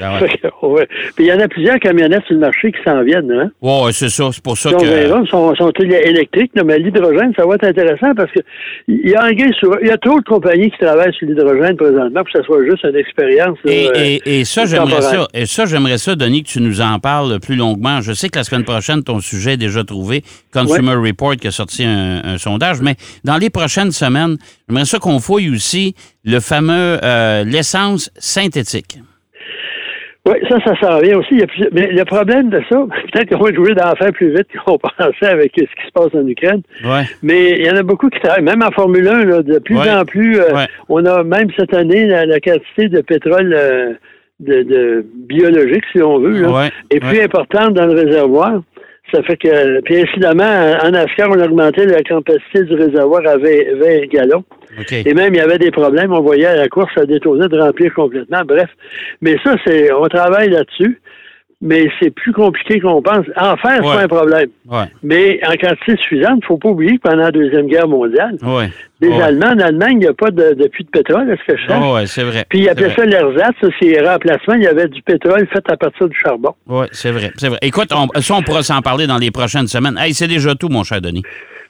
Ah 0.01 0.13
ouais. 0.13 0.19
Fait 0.29 0.37
que, 0.39 0.65
ouais. 0.65 0.87
Puis 1.15 1.25
il 1.25 1.27
y 1.27 1.33
en 1.33 1.39
a 1.39 1.47
plusieurs 1.47 1.79
camionnettes 1.79 2.23
sur 2.25 2.33
le 2.33 2.39
marché 2.41 2.71
qui 2.71 2.79
s'en 2.83 3.03
viennent. 3.03 3.31
Hein? 3.31 3.51
Ouais, 3.61 3.83
ouais, 3.85 3.91
c'est 3.93 4.09
ça. 4.09 4.29
C'est 4.33 4.43
pour 4.43 4.57
ça 4.57 4.71
que. 4.71 4.85
verra, 4.85 5.21
ils 5.23 5.29
sont, 5.29 5.53
sont 5.55 5.71
électriques, 5.79 6.51
mais 6.65 6.79
l'hydrogène, 6.79 7.33
ça 7.35 7.45
va 7.45 7.55
être 7.55 7.63
intéressant 7.65 8.13
parce 8.15 8.31
que 8.31 8.39
il 8.87 9.09
y 9.09 9.15
a, 9.15 9.23
un 9.23 9.31
gars 9.33 9.45
sur- 9.59 9.77
il 9.81 9.87
y 9.87 9.91
a 9.91 9.97
trop 9.97 10.19
de 10.19 10.25
compagnies 10.25 10.71
qui 10.71 10.77
travaillent 10.77 11.13
sur 11.13 11.27
l'hydrogène 11.27 11.75
présentement 11.77 12.23
pour 12.23 12.31
que 12.31 12.39
ça 12.39 12.43
soit 12.45 12.63
juste 12.65 12.83
une 12.83 12.95
expérience. 12.95 13.57
Et, 13.65 13.87
euh, 13.87 13.91
et- 13.95 14.39
et 14.39 14.45
ça, 14.45 14.65
j'aimerais 14.65 15.01
ça. 15.01 15.27
Et 15.33 15.45
ça, 15.45 15.65
j'aimerais 15.65 15.97
ça, 15.97 16.15
Denis, 16.15 16.43
que 16.43 16.49
tu 16.49 16.61
nous 16.61 16.81
en 16.81 16.99
parles 16.99 17.39
plus 17.39 17.55
longuement. 17.55 18.01
Je 18.01 18.13
sais 18.13 18.29
que 18.29 18.37
la 18.39 18.43
semaine 18.43 18.63
prochaine, 18.63 19.03
ton 19.03 19.19
sujet 19.19 19.53
est 19.53 19.57
déjà 19.57 19.83
trouvé. 19.83 20.23
Consumer 20.53 20.95
Report 20.95 21.35
qui 21.35 21.47
a 21.47 21.51
sorti 21.51 21.83
un, 21.83 22.21
un 22.23 22.37
sondage. 22.37 22.81
Mais 22.81 22.95
dans 23.23 23.37
les 23.37 23.49
prochaines 23.49 23.91
semaines, 23.91 24.37
j'aimerais 24.67 24.85
ça 24.85 24.99
qu'on 24.99 25.19
fouille 25.19 25.49
aussi 25.49 25.95
le 26.23 26.39
fameux 26.39 26.97
euh, 27.03 27.43
l'essence 27.43 28.11
synthétique. 28.17 28.99
Oui, 30.31 30.47
ça, 30.49 30.57
ça 30.63 30.75
s'en 30.79 30.99
vient 30.99 31.17
aussi. 31.17 31.29
Il 31.31 31.39
y 31.39 31.43
a 31.43 31.47
plusieurs- 31.47 31.69
Mais 31.73 31.87
le 31.91 32.05
problème 32.05 32.49
de 32.49 32.61
ça, 32.69 32.77
peut-être 33.13 33.29
qu'on 33.35 33.43
va 33.43 33.49
être 33.49 33.57
obligé 33.57 33.75
d'en 33.75 33.95
faire 33.95 34.11
plus 34.11 34.29
vite 34.35 34.47
qu'on 34.65 34.77
pensait 34.97 35.25
avec 35.27 35.51
ce 35.55 35.61
qui 35.63 35.87
se 35.87 35.91
passe 35.93 36.13
en 36.13 36.25
Ukraine. 36.27 36.61
Ouais. 36.83 37.03
Mais 37.23 37.51
il 37.59 37.65
y 37.65 37.69
en 37.69 37.75
a 37.77 37.83
beaucoup 37.83 38.09
qui 38.09 38.19
travaillent, 38.19 38.43
même 38.43 38.63
en 38.63 38.71
Formule 38.71 39.07
1, 39.07 39.25
là, 39.25 39.41
de 39.43 39.59
plus 39.59 39.77
Ouais. 39.77 39.89
en 39.91 40.05
plus. 40.05 40.39
euh, 40.39 40.53
Ouais. 40.53 40.67
On 40.89 41.05
a 41.05 41.23
même 41.23 41.47
cette 41.57 41.73
année 41.73 42.05
la, 42.05 42.25
la 42.25 42.39
quantité 42.39 42.89
de 42.89 43.01
pétrole 43.01 43.53
euh, 43.55 43.93
de, 44.39 44.63
de 44.63 45.05
biologique, 45.27 45.83
si 45.91 46.01
on 46.01 46.17
veut, 46.19 46.41
là, 46.41 46.69
est 46.89 46.99
plus 46.99 47.21
importante 47.21 47.73
dans 47.75 47.85
le 47.85 47.93
réservoir. 47.93 48.61
Ça 49.11 49.21
fait 49.23 49.37
que, 49.37 49.81
puis 49.81 50.01
incidemment, 50.01 50.77
en 50.83 50.91
NASCAR, 50.91 51.29
on 51.29 51.39
a 51.39 51.45
augmenté 51.45 51.85
la 51.85 52.01
capacité 52.01 52.63
du 52.63 52.75
réservoir 52.75 53.21
à 53.27 53.37
20, 53.37 53.41
20 53.79 54.07
gallons. 54.07 54.43
Et 54.91 55.13
même, 55.13 55.33
il 55.33 55.37
y 55.37 55.41
avait 55.41 55.57
des 55.57 55.71
problèmes. 55.71 56.13
On 56.13 56.21
voyait 56.21 56.45
à 56.45 56.55
la 56.55 56.69
course, 56.69 56.91
ça 56.95 57.05
détournait 57.05 57.49
de 57.49 57.59
remplir 57.59 57.93
complètement. 57.93 58.41
Bref. 58.45 58.69
Mais 59.21 59.35
ça, 59.43 59.55
c'est, 59.65 59.91
on 59.91 60.07
travaille 60.07 60.49
là-dessus. 60.49 61.01
Mais 61.63 61.87
c'est 61.99 62.09
plus 62.09 62.33
compliqué 62.33 62.79
qu'on 62.79 63.03
pense. 63.03 63.25
En 63.37 63.55
faire, 63.57 63.79
c'est 63.81 63.87
Ouais. 63.87 63.95
pas 63.95 64.01
un 64.03 64.07
problème. 64.07 64.49
Ouais. 64.67 64.85
Mais 65.03 65.39
en 65.45 65.51
quantité 65.51 65.95
suffisante, 65.97 66.39
il 66.41 66.45
faut 66.47 66.57
pas 66.57 66.69
oublier 66.69 66.97
que 66.97 67.03
pendant 67.03 67.17
la 67.23 67.31
Deuxième 67.31 67.67
Guerre 67.67 67.87
mondiale, 67.87 68.35
Ouais. 68.41 68.71
les. 68.99 69.11
Allemands, 69.21 69.51
en 69.53 69.59
Allemagne, 69.59 69.93
il 69.93 69.99
n'y 69.99 70.07
a 70.07 70.13
pas 70.13 70.31
de, 70.31 70.55
de 70.55 70.67
puits 70.69 70.85
de 70.85 70.89
pétrole, 70.89 71.29
est-ce 71.29 71.51
que 71.53 71.55
je 71.59 71.67
sais? 71.67 72.05
C'est 72.07 72.23
vrai. 72.23 72.45
Puis 72.49 72.61
ils 72.61 72.69
appelaient 72.69 72.95
ça 72.95 73.05
l'ersatz, 73.05 73.53
ça, 73.61 73.67
c'est 73.79 74.01
remplacement. 74.01 74.55
Il 74.55 74.63
y 74.63 74.67
avait 74.67 74.87
du 74.87 75.03
pétrole 75.03 75.47
fait 75.53 75.63
à 75.71 75.77
partir 75.77 76.09
du 76.09 76.17
charbon. 76.17 76.55
Oui, 76.67 76.87
c'est 76.93 77.11
vrai. 77.11 77.31
C'est 77.37 77.49
vrai. 77.49 77.59
Écoute, 77.61 77.89
on, 77.93 78.07
ça, 78.21 78.33
on 78.33 78.41
pourra 78.41 78.63
s'en 78.63 78.81
parler 78.81 79.05
dans 79.05 79.17
les 79.19 79.29
prochaines 79.29 79.67
semaines. 79.67 79.97
Hey, 79.99 80.15
c'est 80.15 80.27
déjà 80.27 80.55
tout, 80.55 80.69
mon 80.69 80.83
cher 80.83 80.99
Denis. 80.99 81.21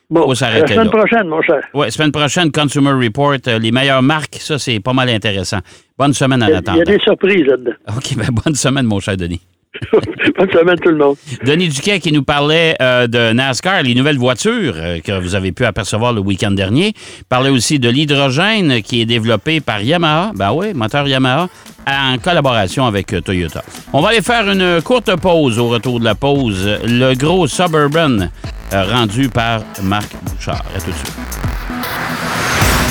Bon, 0.10 0.27
la 0.29 0.36
semaine 0.36 0.75
là. 0.75 0.86
prochaine, 0.89 1.27
mon 1.27 1.41
cher. 1.41 1.62
Oui, 1.74 1.89
semaine 1.91 2.12
prochaine, 2.12 2.51
Consumer 2.51 2.91
Report, 2.91 3.36
euh, 3.48 3.60
les 3.60 3.71
meilleures 3.71 4.01
marques, 4.01 4.36
ça, 4.39 4.57
c'est 4.60 4.79
pas 4.81 4.91
mal 4.91 5.07
intéressant. 5.10 5.60
Bonne 5.98 6.12
semaine 6.13 6.39
y 6.41 6.43
a- 6.53 6.62
il 6.74 6.77
y 6.77 6.81
a 6.81 6.83
des 6.86 7.00
surprises 7.00 7.45
là-dedans. 7.45 7.71
OK, 7.95 8.17
ben 8.17 8.27
bonne 8.45 8.55
semaine, 8.55 8.86
mon 8.86 9.00
cher 9.00 9.15
Denis. 9.15 9.39
Bonne 10.37 10.51
semaine, 10.51 10.79
tout 10.79 10.89
le 10.89 10.97
monde. 10.97 11.15
Denis 11.45 11.69
Duquet 11.69 11.99
qui 11.99 12.11
nous 12.11 12.23
parlait 12.23 12.75
euh, 12.81 13.07
de 13.07 13.31
NASCAR, 13.31 13.83
les 13.83 13.95
nouvelles 13.95 14.17
voitures 14.17 14.73
euh, 14.75 14.99
que 14.99 15.17
vous 15.17 15.33
avez 15.33 15.53
pu 15.53 15.65
apercevoir 15.65 16.11
le 16.11 16.19
week-end 16.19 16.51
dernier. 16.51 16.93
Parlait 17.29 17.49
aussi 17.49 17.79
de 17.79 17.89
l'hydrogène 17.89 18.81
qui 18.81 19.01
est 19.01 19.05
développé 19.05 19.61
par 19.61 19.81
Yamaha. 19.81 20.31
Ben 20.35 20.51
oui, 20.51 20.74
moteur 20.74 21.07
Yamaha, 21.07 21.48
en 21.87 22.17
collaboration 22.17 22.85
avec 22.85 23.13
euh, 23.13 23.22
Toyota. 23.22 23.63
On 23.93 24.01
va 24.01 24.09
aller 24.09 24.22
faire 24.22 24.50
une 24.50 24.81
courte 24.81 25.15
pause. 25.15 25.57
Au 25.57 25.69
retour 25.69 26.01
de 26.01 26.05
la 26.05 26.15
pause, 26.15 26.79
le 26.85 27.13
gros 27.15 27.48
Suburban 27.48 28.27
euh, 28.74 28.83
rendu 28.83 29.29
par 29.29 29.61
Marc 29.83 30.09
Bouchard. 30.24 30.65
À 30.75 30.79
tout 30.81 30.91
de 30.91 30.96
suite. 30.96 31.13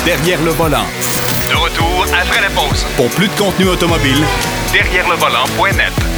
Derrière 0.03 0.41
le 0.43 0.51
volant. 0.51 0.85
De 1.47 1.55
retour 1.55 2.05
après 2.05 2.41
la 2.41 2.49
pause. 2.49 2.85
Pour 2.95 3.09
plus 3.09 3.27
de 3.27 3.33
contenu 3.33 3.67
automobile, 3.67 4.17
Derrière 4.73 5.07
le 5.09 5.15
volant.net. 5.15 6.10